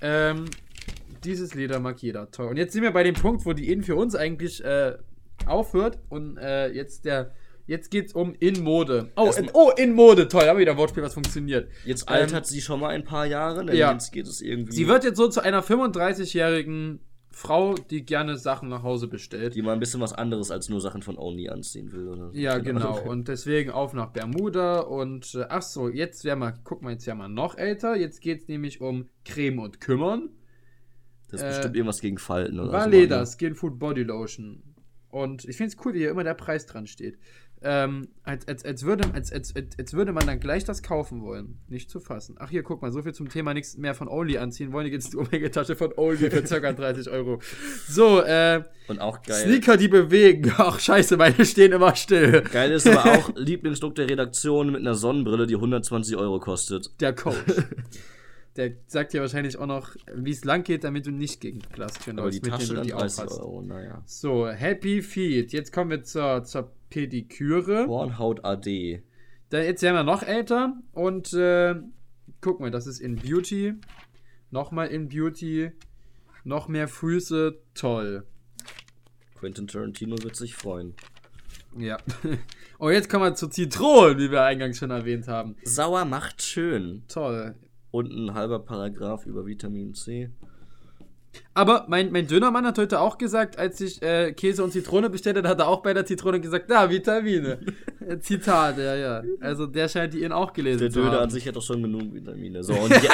[0.00, 0.46] Ähm,
[1.24, 2.30] dieses Leder mag jeder.
[2.30, 2.48] Toll.
[2.48, 4.96] Und jetzt sind wir bei dem Punkt, wo die In für uns eigentlich äh,
[5.46, 5.98] aufhört.
[6.08, 7.32] Und äh, jetzt der.
[7.64, 9.12] Jetzt geht's um in Mode.
[9.14, 10.26] Oh, in, oh, in Mode.
[10.26, 11.70] Toll, haben wir wieder ein Wortspiel, was funktioniert.
[11.84, 13.92] Jetzt Ähm, altert sie schon mal ein paar Jahre, denn ja.
[13.92, 14.72] jetzt geht es irgendwie.
[14.72, 16.98] Sie wird jetzt so zu einer 35-jährigen
[17.30, 19.54] Frau, die gerne Sachen nach Hause bestellt.
[19.54, 22.08] die mal ein bisschen was anderes als nur Sachen von Only anziehen will.
[22.08, 22.38] Oder so.
[22.38, 23.00] Ja, genau.
[23.00, 24.80] Und deswegen auf nach Bermuda.
[24.80, 27.96] Und äh, ach so, jetzt wäre mal, guck mal, jetzt wäre mal noch älter.
[27.96, 30.30] Jetzt geht es nämlich um Creme und Kümmern.
[31.32, 33.36] Das ist äh, bestimmt irgendwas gegen Falten oder Valeda, so.
[33.36, 34.62] Skin Food Body Lotion.
[35.08, 37.18] Und ich finde es cool, wie hier immer der Preis dran steht.
[37.64, 41.58] Ähm, als, als, als, würde, als, als, als, würde man dann gleich das kaufen wollen.
[41.68, 42.34] Nicht zu fassen.
[42.38, 44.86] Ach, hier, guck mal, so viel zum Thema nichts mehr von Only anziehen wollen.
[44.86, 46.72] Hier geht's die Omega-Tasche von Only für ca.
[46.72, 47.40] 30 Euro.
[47.88, 49.44] So, äh, Und auch geil.
[49.44, 50.52] Sneaker, die bewegen.
[50.58, 52.42] Ach, scheiße, meine stehen immer still.
[52.52, 56.90] Geil ist aber auch Lieblingslook der Redaktion mit einer Sonnenbrille, die 120 Euro kostet.
[57.00, 57.36] Der Coach.
[58.56, 61.96] Der sagt dir wahrscheinlich auch noch, wie es lang geht, damit du nicht gegen Glas
[61.96, 63.40] führen Aber die mit denen Tasche dann die 30 aufhast.
[63.40, 64.02] Euro, naja.
[64.04, 65.52] So, Happy Feet.
[65.52, 67.86] Jetzt kommen wir zur, zur Pediküre.
[67.86, 69.02] Hornhaut AD.
[69.48, 71.76] Da, jetzt werden wir noch älter und äh,
[72.42, 73.74] guck mal, das ist in Beauty.
[74.50, 75.72] Nochmal in Beauty.
[76.44, 77.58] Noch mehr Füße.
[77.74, 78.26] Toll.
[79.34, 80.94] Quentin Tarantino wird sich freuen.
[81.76, 81.98] Ja.
[82.78, 85.56] Und jetzt kommen wir zu Zitronen, wie wir eingangs schon erwähnt haben.
[85.64, 87.02] Sauer macht schön.
[87.08, 87.54] Toll.
[87.92, 90.30] Und ein halber Paragraph über Vitamin C.
[91.54, 95.36] Aber mein, mein Dönermann hat heute auch gesagt, als ich äh, Käse und Zitrone bestellt
[95.36, 97.58] habe, hat er auch bei der Zitrone gesagt, da, Vitamine.
[98.06, 99.22] Äh, Zitat, ja, ja.
[99.40, 101.22] Also der scheint die ihn auch gelesen Der zu Döner haben.
[101.24, 102.62] an sich hat doch schon genug Vitamine.
[102.64, 103.08] So, und, je,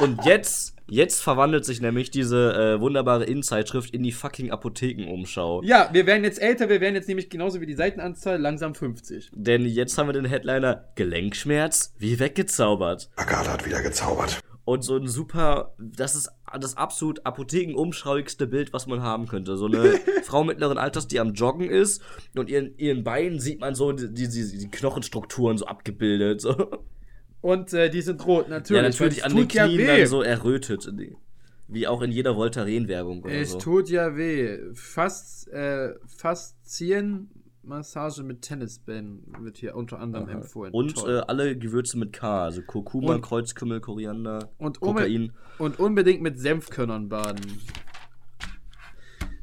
[0.00, 5.62] und, und jetzt, jetzt verwandelt sich nämlich diese äh, wunderbare Innenzeitschrift in die fucking Apothekenumschau.
[5.62, 9.30] Ja, wir werden jetzt älter, wir werden jetzt nämlich genauso wie die Seitenanzahl langsam 50.
[9.32, 13.10] Denn jetzt haben wir den Headliner Gelenkschmerz wie weggezaubert.
[13.16, 14.40] Agatha hat wieder gezaubert.
[14.64, 19.56] Und so ein super, das ist das absolut apothekenumschauigste Bild, was man haben könnte.
[19.56, 22.02] So eine Frau mittleren Alters, die am Joggen ist
[22.34, 26.40] und ihren, ihren Beinen sieht man so die, die, die, Knochenstrukturen so abgebildet.
[26.40, 26.82] So.
[27.40, 28.82] Und äh, die sind rot, natürlich.
[28.82, 29.86] ja, natürlich an den ja Knien weh.
[29.86, 30.90] dann so errötet.
[31.68, 33.58] Wie auch in jeder Voltaren-Werbung Es so.
[33.58, 34.58] tut ja weh.
[34.74, 37.30] Fast, äh, Faszien
[37.70, 40.72] Massage mit Tennisbällen wird hier unter anderem empfohlen.
[40.74, 45.32] Und äh, alle Gewürze mit K, also Kurkuma, Und- Kreuzkümmel, Koriander, und, Kokain.
[45.58, 47.60] und unbedingt mit Senfkörnern baden.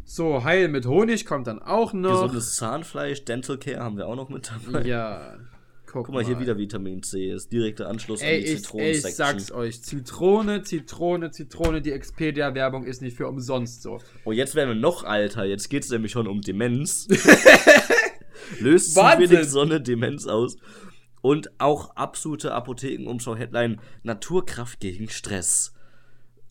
[0.04, 2.24] So, Heil mit Honig kommt dann auch noch.
[2.24, 4.84] Gesundes Zahnfleisch, Dental Care haben wir auch noch mit dabei.
[4.86, 5.38] Ja.
[5.86, 8.92] Guck, Guck mal, hier wieder Vitamin C, ist direkter Anschluss Ey, an die ich, ey,
[8.92, 9.82] ich sag's euch.
[9.82, 11.82] Zitrone, Zitrone, Zitrone.
[11.82, 14.00] Die Expedia-Werbung ist nicht für umsonst so.
[14.26, 15.46] Oh, jetzt werden wir noch alter.
[15.46, 17.08] Jetzt geht's nämlich schon um Demenz.
[18.60, 19.32] Löst Wahnsinn.
[19.32, 20.58] wenig Sonne Demenz aus.
[21.22, 25.74] Und auch absolute Apothekenumschau-Headline: Naturkraft gegen Stress.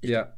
[0.02, 0.34] Ja.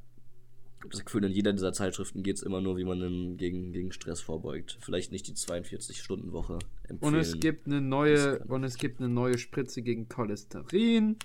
[0.79, 3.91] Ich habe das Gefühl, in jeder dieser Zeitschriften geht's immer nur, wie man gegen, gegen
[3.91, 4.79] Stress vorbeugt.
[4.81, 7.15] Vielleicht nicht die 42-Stunden-Woche empfehlen.
[7.15, 11.17] Und es gibt eine neue und es gibt eine neue Spritze gegen Cholesterin.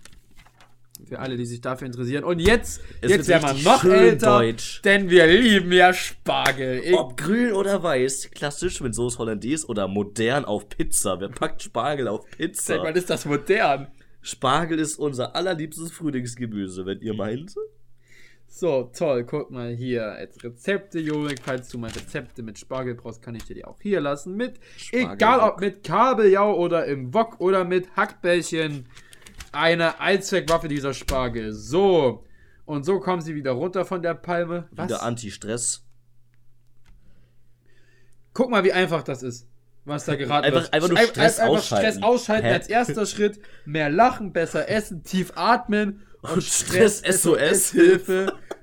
[1.06, 2.24] Für alle, die sich dafür interessieren.
[2.24, 4.82] Und jetzt, Es jetzt werden wir noch älter, deutsch.
[4.84, 6.82] denn wir lieben ja Spargel.
[6.84, 11.20] Ich, Ob grün oder weiß, klassisch mit Sauce Hollandaise oder modern auf Pizza.
[11.20, 12.78] Wer packt Spargel auf sag Pizza?
[12.78, 13.88] mal, ist das modern?
[14.22, 17.54] Spargel ist unser allerliebstes Frühlingsgemüse, wenn ihr meint.
[18.48, 20.06] So, toll, guck mal hier.
[20.06, 23.82] Als Rezepte, Jorik, falls du mal Rezepte mit Spargel brauchst, kann ich dir die auch
[23.82, 24.38] hier lassen.
[24.38, 25.14] Mit, Spargelwok.
[25.16, 28.86] egal ob mit Kabeljau oder im Wok oder mit Hackbällchen.
[29.54, 31.54] Eine Allzweckwaffe dieser Spargel.
[31.54, 32.26] So.
[32.66, 34.68] Und so kommen sie wieder runter von der Palme.
[34.72, 34.88] Was?
[34.90, 35.86] Wieder Anti-Stress.
[38.34, 39.48] Guck mal, wie einfach das ist.
[39.86, 40.74] Was da gerade Einfach- wird.
[40.74, 41.92] einfach nur Stress einfach ausschalten.
[41.92, 42.54] Stress ausschalten Hä?
[42.54, 43.40] als erster Schritt.
[43.66, 47.76] Mehr lachen, besser essen, tief atmen und, Und Stress Stress SOS.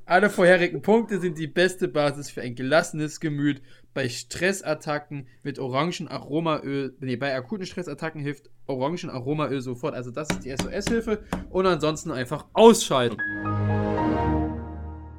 [0.06, 3.60] Alle vorherigen Punkte sind die beste Basis für ein gelassenes Gemüt.
[3.92, 9.94] Bei Stressattacken mit Orangenaromaöl, nee, bei akuten Stressattacken hilft Orangenaromaöl sofort.
[9.94, 11.24] Also das ist die SOS-Hilfe.
[11.50, 13.18] Und ansonsten einfach ausschalten.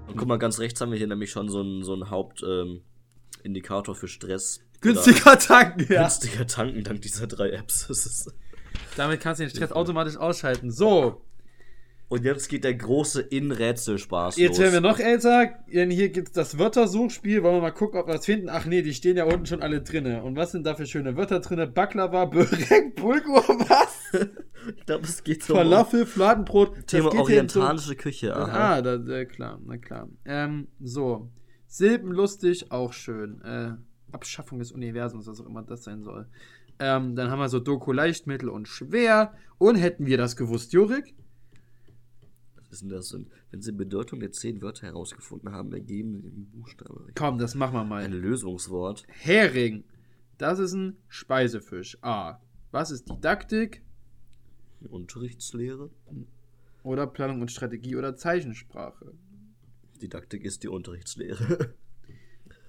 [0.07, 3.95] Und guck mal, ganz rechts haben wir hier nämlich schon so einen so einen Hauptindikator
[3.95, 4.61] ähm, für Stress.
[4.79, 6.03] Günstiger tanken, ja.
[6.03, 8.31] Günstiger tanken dank dieser drei Apps.
[8.95, 10.71] Damit kannst du den Stress automatisch ausschalten.
[10.71, 11.21] So,
[12.11, 14.59] Und jetzt geht der große In-Rätsel-Spaß Jetzt los.
[14.59, 15.51] werden wir noch älter.
[15.71, 17.41] Denn Hier gibt es das Wörtersuchspiel.
[17.41, 18.49] Wollen wir mal gucken, ob wir das finden?
[18.49, 20.21] Ach nee, die stehen ja unten schon alle drinne.
[20.21, 21.67] Und was sind da für schöne Wörter drinne?
[21.67, 24.11] Baklava, Börek, Bulgur, was?
[24.77, 26.85] ich glaube, es geht so Falafel, Fladenbrot.
[26.85, 28.35] Thema orientalische Küche.
[28.35, 28.75] Aha.
[28.75, 30.09] Ah, da, äh, klar, na klar.
[30.25, 31.31] Ähm, so.
[31.67, 33.41] Silbenlustig, auch schön.
[33.41, 33.71] Äh,
[34.11, 36.27] Abschaffung des Universums, was auch immer das sein soll.
[36.77, 39.31] Ähm, dann haben wir so Doku leicht, mittel und schwer.
[39.57, 41.15] Und hätten wir das gewusst, Jurik?
[42.79, 43.27] Denn das denn?
[43.49, 47.07] Wenn Sie Bedeutung der zehn Wörter herausgefunden haben, ergeben Sie den Buchstabe.
[47.15, 48.03] Komm, das machen wir mal.
[48.03, 49.05] Ein Lösungswort.
[49.09, 49.83] Hering.
[50.37, 51.97] Das ist ein Speisefisch.
[52.01, 52.39] A.
[52.71, 53.83] Was ist Didaktik?
[54.89, 55.89] Unterrichtslehre.
[56.83, 59.13] Oder Planung und Strategie oder Zeichensprache?
[60.01, 61.75] Didaktik ist die Unterrichtslehre.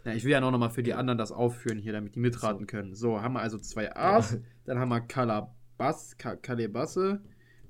[0.04, 2.66] Ja, ich will ja noch mal für die anderen das aufführen hier, damit die mitraten
[2.66, 2.94] können.
[2.94, 4.36] So, haben wir also zwei A's.
[4.64, 7.22] Dann haben wir Kalabas, Ka Kalebasse.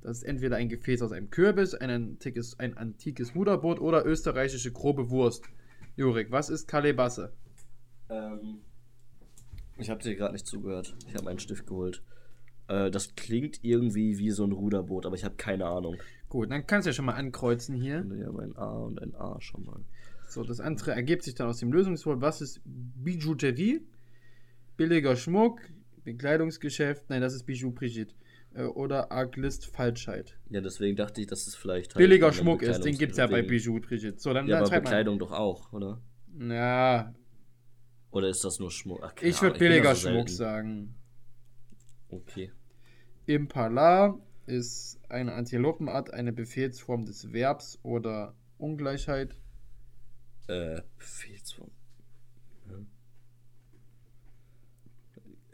[0.03, 4.73] Das ist entweder ein Gefäß aus einem Kürbis, ein antikes, ein antikes Ruderboot oder österreichische
[4.73, 5.45] grobe Wurst.
[5.97, 7.33] Jurik, was ist Kalebasse?
[8.13, 8.61] ähm,
[9.79, 10.95] ich habe dir gerade nicht zugehört.
[11.09, 12.03] Ich habe einen Stift geholt.
[12.69, 15.97] Äh, das klingt irgendwie wie so ein Ruderboot, aber ich habe keine Ahnung.
[16.29, 18.05] Gut, dann kannst du ja schon mal ankreuzen hier.
[18.09, 19.81] Wir haben ein A und ein A schon mal.
[20.29, 22.21] So, das andere ergibt sich dann aus dem Lösungswort.
[22.21, 23.87] Was ist Bijouterie?
[24.77, 25.61] Billiger Schmuck,
[26.05, 28.15] Bekleidungsgeschäft, nein, das ist Bijou Brigitte.
[28.55, 30.37] Äh, Oder Arglist Falschheit.
[30.51, 31.95] Ja, deswegen dachte ich, dass es vielleicht.
[31.95, 34.19] halt Billiger Schmuck ist, den gibt es ja bei Bijou Brigitte.
[34.19, 34.81] So, dann, Ja, dann aber.
[34.81, 36.01] Bekleidung doch auch, oder?
[36.39, 37.15] Ja,
[38.11, 39.01] Oder ist das nur Schmuck?
[39.03, 40.95] Ach, ich würde billiger so Schmuck sagen.
[42.09, 42.53] Okay.
[43.27, 49.37] Impala ist eine Antilopenart, eine Befehlsform des Verbs oder Ungleichheit.
[50.49, 51.71] Äh, Befehlsform.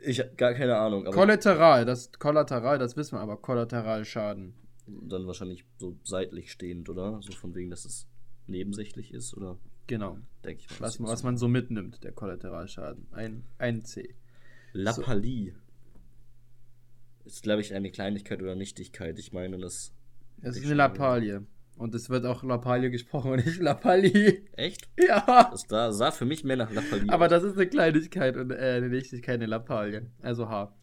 [0.08, 4.54] Ich habe gar keine Ahnung, Kollateral, das Kollateral, das wissen wir aber, Kollateralschaden.
[4.86, 7.20] dann wahrscheinlich so seitlich stehend, oder?
[7.20, 8.06] So von wegen, dass es
[8.46, 9.58] nebensächlich ist, oder?
[9.86, 10.16] Genau.
[10.44, 10.86] Denke ich mal.
[10.86, 13.06] Was, was man so mitnimmt, der Kollateralschaden.
[13.12, 14.14] Ein, ein C.
[14.72, 15.54] Lappalie.
[17.26, 19.18] Ist, glaube ich, eine Kleinigkeit oder Nichtigkeit.
[19.18, 19.92] Ich meine, das.
[20.40, 21.44] Es ist eine Lappalie.
[21.78, 24.42] Und es wird auch Lappalie gesprochen und nicht Lappalie.
[24.52, 24.88] Echt?
[24.98, 25.48] Ja.
[25.50, 27.08] Das da sah für mich mehr nach Lappalie.
[27.10, 27.30] Aber aus.
[27.30, 30.10] das ist eine Kleinigkeit und äh, eine Nichtigkeit, eine Lappalie.
[30.20, 30.74] Also H.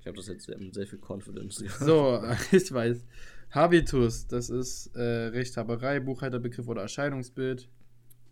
[0.00, 1.56] Ich habe das jetzt sehr, mit sehr viel Confidence.
[1.80, 3.04] So, ich weiß.
[3.50, 7.68] Habitus, das ist äh, Rechthaberei, Buchhalterbegriff oder Erscheinungsbild.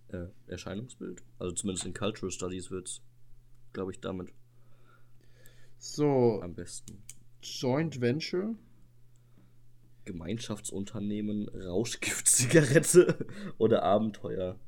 [0.09, 1.23] äh, Erscheinungsbild.
[1.39, 3.03] Also zumindest in Cultural Studies wird es,
[3.73, 4.29] glaube ich, damit
[5.79, 7.03] So, am besten.
[7.43, 8.55] Joint Venture.
[10.09, 13.27] Gemeinschaftsunternehmen, Rauschgift-Zigarette
[13.59, 14.59] oder Abenteuer.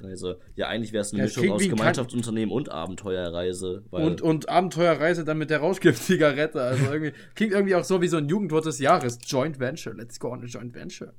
[0.00, 0.38] Reise.
[0.54, 3.82] Ja, eigentlich wäre es eine Ja, Mischung aus Gemeinschaftsunternehmen und Abenteuerreise.
[3.90, 6.60] Und, und Abenteuerreise dann mit der Rauschgift-Zigarette.
[6.60, 9.18] Also irgendwie, klingt irgendwie auch so wie so ein Jugendwort des Jahres.
[9.26, 9.94] Joint Venture.
[9.94, 11.14] Let's go on a Joint Venture.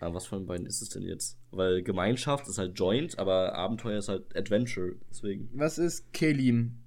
[0.00, 1.38] Ah, was von den beiden ist es denn jetzt?
[1.50, 4.96] Weil Gemeinschaft ist halt Joint, aber Abenteuer ist halt Adventure.
[5.10, 5.48] Deswegen.
[5.54, 6.80] Was ist Kelim?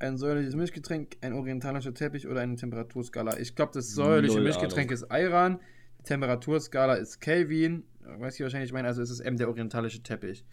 [0.00, 3.38] Ein säuerliches Milchgetränk, ein orientalischer Teppich oder eine Temperaturskala?
[3.38, 5.04] Ich glaube, das säuerliche Null Milchgetränk Ahnung.
[5.04, 5.60] ist Iran.
[5.98, 7.82] Die Temperaturskala ist Kelvin.
[8.00, 10.44] Weiß ich wahrscheinlich, ich meine, also ist es M, der orientalische Teppich.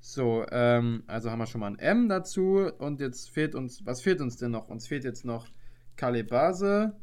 [0.00, 2.70] So, ähm, also haben wir schon mal ein M dazu.
[2.78, 4.68] Und jetzt fehlt uns, was fehlt uns denn noch?
[4.68, 5.48] Uns fehlt jetzt noch
[5.96, 6.94] Kalebase.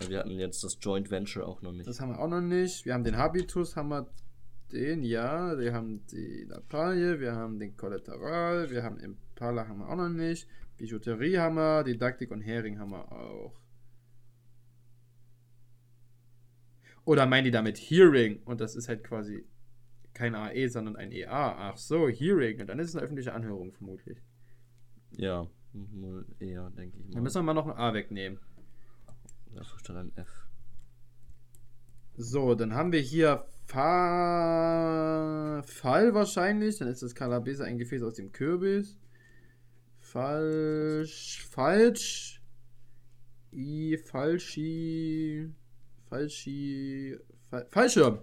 [0.00, 1.86] Ja, wir hatten jetzt das Joint Venture auch noch nicht.
[1.86, 2.84] Das haben wir auch noch nicht.
[2.84, 4.08] Wir haben den Habitus, haben wir
[4.72, 5.56] den, ja.
[5.56, 8.98] Wir haben die Lappalie, wir haben den Kollateral, wir haben
[9.34, 10.48] Impala, haben wir auch noch nicht.
[10.76, 13.60] Bijouterie haben wir, Didaktik und Hering haben wir auch.
[17.04, 18.42] Oder meinen die damit Hearing?
[18.44, 19.44] Und das ist halt quasi
[20.14, 21.56] kein AE, sondern ein EA.
[21.70, 22.60] Ach so, Hearing.
[22.60, 24.22] Und dann ist es eine öffentliche Anhörung vermutlich.
[25.10, 25.46] Ja,
[26.38, 27.22] eher, denke ich Dann mal.
[27.22, 28.38] müssen wir mal noch ein A wegnehmen.
[29.52, 30.48] Dafür stand ein F.
[32.16, 36.78] So, dann haben wir hier Fa Fall wahrscheinlich.
[36.78, 38.96] Dann ist das Calabese ein Gefäß aus dem Kürbis.
[40.14, 41.44] Falsch.
[41.50, 42.40] Falsch.
[43.52, 43.98] I.
[43.98, 45.50] Falschi.
[46.08, 47.16] Falschi.
[47.50, 48.20] Fal Fallschirm.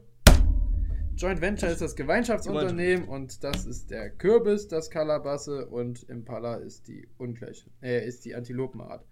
[1.18, 6.88] Joint Venture ist das Gemeinschaftsunternehmen und das ist der Kürbis, das Kalabasse und Impala ist
[6.88, 9.06] die ungleiche, äh, ist die Antilopenart.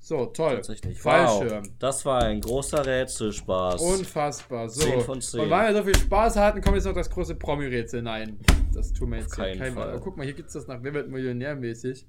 [0.00, 0.56] So, toll.
[0.56, 1.00] Tatsächlich.
[1.00, 1.64] Fallschirm.
[1.64, 3.80] Wow, das war ein großer Rätselspaß.
[3.80, 4.68] Unfassbar.
[4.68, 4.82] So.
[4.82, 5.40] 10 von 10.
[5.40, 8.02] Und weil wir so viel Spaß hatten, kommt jetzt noch das große Promi-Rätsel.
[8.02, 8.38] Nein,
[8.72, 9.74] das tun wir jetzt Auf keinen.
[9.74, 9.90] Fall.
[9.90, 12.06] Aber guck mal, hier gibt es das nach Wer wird Millionär mäßig.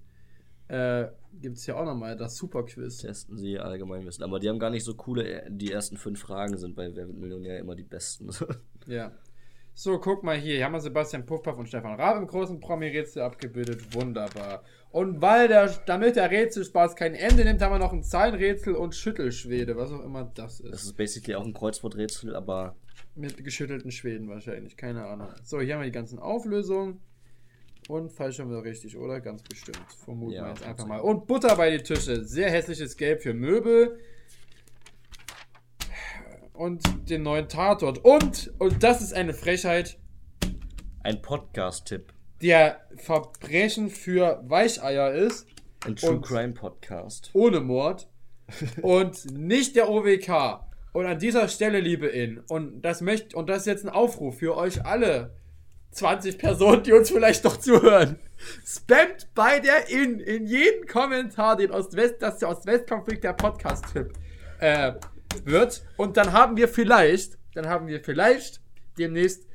[0.67, 1.07] Äh,
[1.41, 2.97] gibt es hier auch nochmal das Superquiz.
[2.97, 4.23] Testen sie Allgemeinwissen.
[4.23, 7.17] Aber die haben gar nicht so coole, die ersten fünf Fragen sind bei Wer wird
[7.17, 8.29] Millionär immer die besten.
[8.87, 9.11] Ja.
[9.82, 10.55] So, guck mal hier.
[10.55, 13.95] Hier haben wir Sebastian Puffpaff und Stefan Raab im großen Promi-Rätsel abgebildet.
[13.95, 14.61] Wunderbar.
[14.91, 18.93] Und weil der, damit der Rätselspaß kein Ende nimmt, haben wir noch ein Zahlenrätsel und
[18.93, 20.73] Schüttelschwede, was auch immer das ist.
[20.73, 22.75] Das ist basically auch ein Kreuzworträtsel, aber
[23.15, 25.30] Mit geschüttelten Schweden wahrscheinlich, keine Ahnung.
[25.45, 26.99] So, hier haben wir die ganzen Auflösungen.
[27.88, 29.21] Und Fallschirm wieder richtig, oder?
[29.21, 29.80] Ganz bestimmt.
[30.03, 30.99] Vermuten Ja, wir jetzt einfach mal.
[30.99, 32.25] Und Butter bei die Tische.
[32.25, 33.97] Sehr hässliches Gelb für Möbel.
[36.60, 38.03] Und den neuen Tatort.
[38.03, 39.97] Und, und das ist eine Frechheit,
[41.03, 42.12] ein Podcast-Tipp.
[42.41, 45.47] der Verbrechen für Weicheier ist.
[45.86, 47.30] Ein True Crime Podcast.
[47.32, 48.10] ohne Mord
[48.82, 50.66] und nicht der OWK.
[50.91, 54.39] Und an dieser Stelle, liebe In, und das möchte und das ist jetzt ein Aufruf
[54.39, 55.34] für euch alle
[55.91, 58.20] 20 Personen, die uns vielleicht noch zuhören.
[58.66, 64.12] Spamt bei der In in jeden Kommentar den Ost-West, dass der Ost-West-Konflikt der Podcast-Tipp
[64.60, 64.93] äh,
[65.45, 65.84] wird.
[65.97, 68.61] Und dann haben wir vielleicht, dann haben wir vielleicht
[68.97, 69.47] demnächst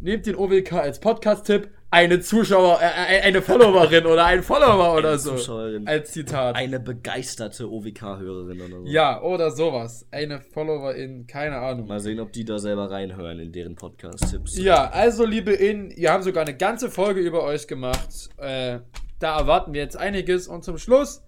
[0.00, 5.18] nehmt den OWK als Podcast-Tipp eine Zuschauer, äh, eine Followerin oder ein Follower oder Eine
[5.18, 5.36] so.
[5.36, 5.88] Zuschauerin.
[5.88, 6.54] Als Zitat.
[6.54, 8.86] Eine begeisterte OWK-Hörerin oder so.
[8.86, 10.06] ja, oder sowas.
[10.12, 11.88] Eine Followerin, keine Ahnung.
[11.88, 14.56] Mal sehen, ob die da selber reinhören in deren Podcast-Tipps.
[14.58, 18.28] Ja, also liebe In, wir haben sogar eine ganze Folge über euch gemacht.
[18.36, 18.78] Äh,
[19.18, 20.46] da erwarten wir jetzt einiges.
[20.46, 21.24] Und zum Schluss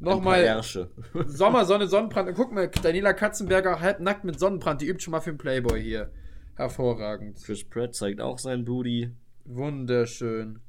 [0.00, 0.90] nochmal Ärsche.
[1.26, 2.28] Sommer, Sonne, Sonnenbrand.
[2.28, 4.80] Und guck mal, Daniela Katzenberger halbnackt mit Sonnenbrand.
[4.80, 6.10] Die übt schon mal für den Playboy hier.
[6.54, 7.42] Hervorragend.
[7.44, 9.10] Chris Pratt zeigt auch sein Booty.
[9.44, 10.60] Wunderschön.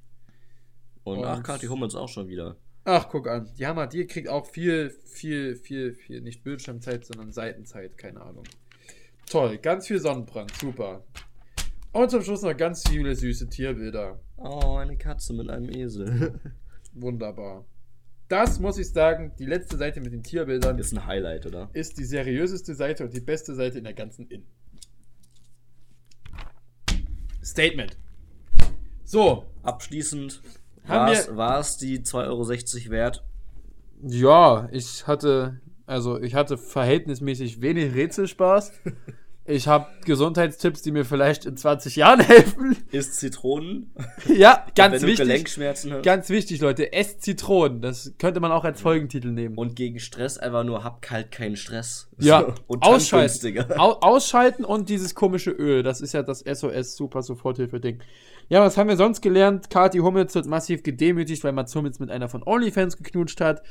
[1.03, 2.57] Und, Und- ach, Kathi Hummels auch schon wieder.
[2.83, 3.49] Ach, guck an.
[3.57, 8.45] Die Hammer, die kriegt auch viel, viel, viel, viel, nicht Bildschirmzeit, sondern Seitenzeit, keine Ahnung.
[9.29, 11.03] Toll, ganz viel Sonnenbrand, super.
[11.91, 14.19] Und zum Schluss noch ganz viele süße Tierbilder.
[14.37, 16.39] Oh, eine Katze mit einem Esel.
[16.93, 17.65] Wunderbar.
[18.27, 21.69] Das muss ich sagen, die letzte Seite mit den Tierbildern Ist ein Highlight, oder?
[21.73, 24.45] ist die seriöseste Seite und die beste Seite in der ganzen In.
[27.43, 27.97] Statement.
[29.05, 30.41] So, Abschließend
[30.85, 33.23] war es die 2,60 Euro wert.
[34.01, 38.73] Ja, ich hatte, also ich hatte verhältnismäßig wenig Rätselspaß.
[39.49, 42.75] Ich habe Gesundheitstipps, die mir vielleicht in 20 Jahren helfen.
[42.91, 43.91] Ist Zitronen.
[44.27, 45.25] Ja, ganz wenn du wichtig.
[45.25, 46.03] Gelenkschmerzen hast.
[46.03, 46.91] Ganz wichtig, Leute.
[46.91, 47.81] Esst Zitronen.
[47.81, 49.57] Das könnte man auch als Folgentitel nehmen.
[49.57, 52.09] Und gegen Stress einfach nur hab kalt keinen Stress.
[52.19, 53.71] ja, und ausschalten.
[53.77, 55.81] Au ausschalten und dieses komische Öl.
[55.81, 57.99] Das ist ja das SOS Super Soforthilfe-Ding.
[58.49, 59.69] Ja, was haben wir sonst gelernt?
[59.69, 63.61] Kati Hummels wird massiv gedemütigt, weil Mats Hummels mit einer von OnlyFans geknutscht hat.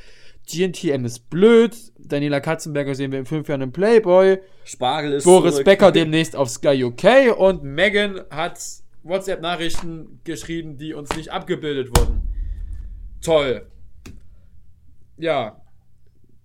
[0.47, 1.75] GNTM ist blöd.
[1.97, 4.39] Daniela Katzenberger sehen wir in fünf Jahren im Playboy.
[4.63, 5.65] Spargel ist Boris zurück.
[5.65, 8.59] Becker demnächst auf Sky UK und Megan hat
[9.03, 12.21] WhatsApp-Nachrichten geschrieben, die uns nicht abgebildet wurden.
[13.21, 13.65] Toll.
[15.17, 15.61] Ja,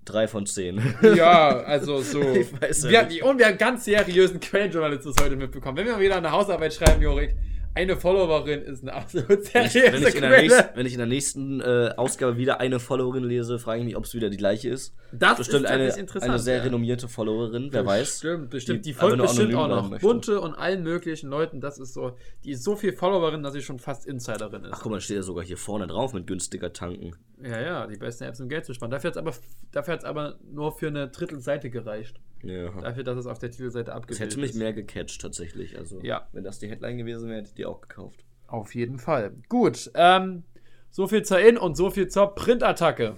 [0.04, 0.82] Drei von zehn.
[1.14, 2.20] ja, also so.
[2.20, 3.22] Ich weiß ja wir, nicht.
[3.22, 5.76] Und wir haben ganz seriösen Quellenjournalismus heute mitbekommen.
[5.76, 7.36] Wenn wir mal wieder eine Hausarbeit schreiben, Jorik,
[7.74, 10.42] eine Followerin ist eine absolut seriöse wenn, ich in der Quelle.
[10.42, 13.96] nächsten, wenn ich in der nächsten äh, Ausgabe wieder eine Followerin lese, frage ich mich,
[13.96, 14.94] ob es wieder die gleiche ist.
[15.12, 16.62] Das bestimmt ist eine, eine sehr ja.
[16.62, 18.18] renommierte Followerin, wer weiß.
[18.18, 18.84] Stimmt, bestimmt.
[18.84, 19.98] Die, einfach folgt bestimmt auch noch.
[20.00, 21.60] Bunte und allen möglichen Leuten.
[21.60, 24.72] Das ist so, die ist so viel Followerin, dass sie schon fast Insiderin ist.
[24.72, 27.16] Ach guck mal, steht ja sogar hier vorne drauf mit günstiger tanken.
[27.42, 28.90] Ja, ja, die besten Apps, um Geld zu sparen.
[28.90, 29.32] Dafür hat es aber,
[29.72, 32.20] dafür hat's aber nur für eine Drittelseite gereicht.
[32.42, 32.70] Ja.
[32.80, 34.56] Dafür, dass es auf der Titelseite Das abgebildet hätte mich ist.
[34.56, 35.76] mehr gecatcht tatsächlich.
[35.78, 36.28] Also, Ja.
[36.32, 38.24] wenn das die Headline gewesen wäre, hätte ich die auch gekauft.
[38.46, 39.32] Auf jeden Fall.
[39.48, 40.44] Gut, ähm,
[40.90, 43.16] so viel zur In- und so viel zur Printattacke.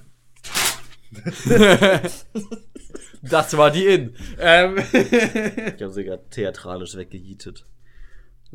[3.23, 4.15] das war die In.
[4.39, 7.65] Ähm, Ich habe sie gerade theatralisch weggejietet.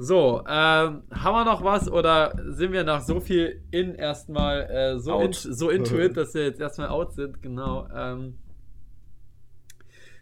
[0.01, 4.97] So, ähm, haben wir noch was oder sind wir nach so viel In erstmal äh,
[4.97, 7.41] so, in, so into it, dass wir jetzt erstmal out sind?
[7.41, 7.85] Genau.
[7.93, 8.35] Ähm,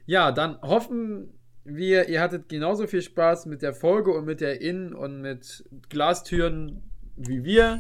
[0.08, 1.30] ja, dann hoffen
[1.64, 5.64] wir, ihr hattet genauso viel Spaß mit der Folge und mit der In- und mit
[5.90, 6.82] Glastüren
[7.16, 7.80] wie wir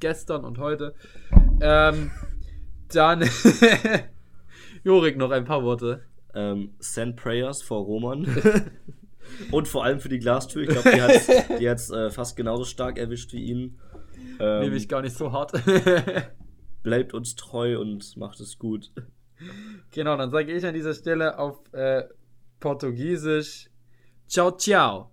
[0.00, 0.96] gestern und heute.
[1.60, 2.10] Ähm,
[2.92, 3.22] dann
[4.82, 6.02] Jorik noch ein paar Worte.
[6.34, 8.26] Ähm, send Prayers for Roman.
[9.50, 10.62] Und vor allem für die Glastür.
[10.62, 13.78] Ich glaube, die hat die hat's, äh, fast genauso stark erwischt wie ihn.
[14.40, 15.52] Ähm, Nehme ich gar nicht so hart.
[16.82, 18.92] bleibt uns treu und macht es gut.
[19.90, 22.04] genau, dann sage ich an dieser Stelle auf äh,
[22.60, 23.70] Portugiesisch
[24.28, 25.10] Ciao, ciao.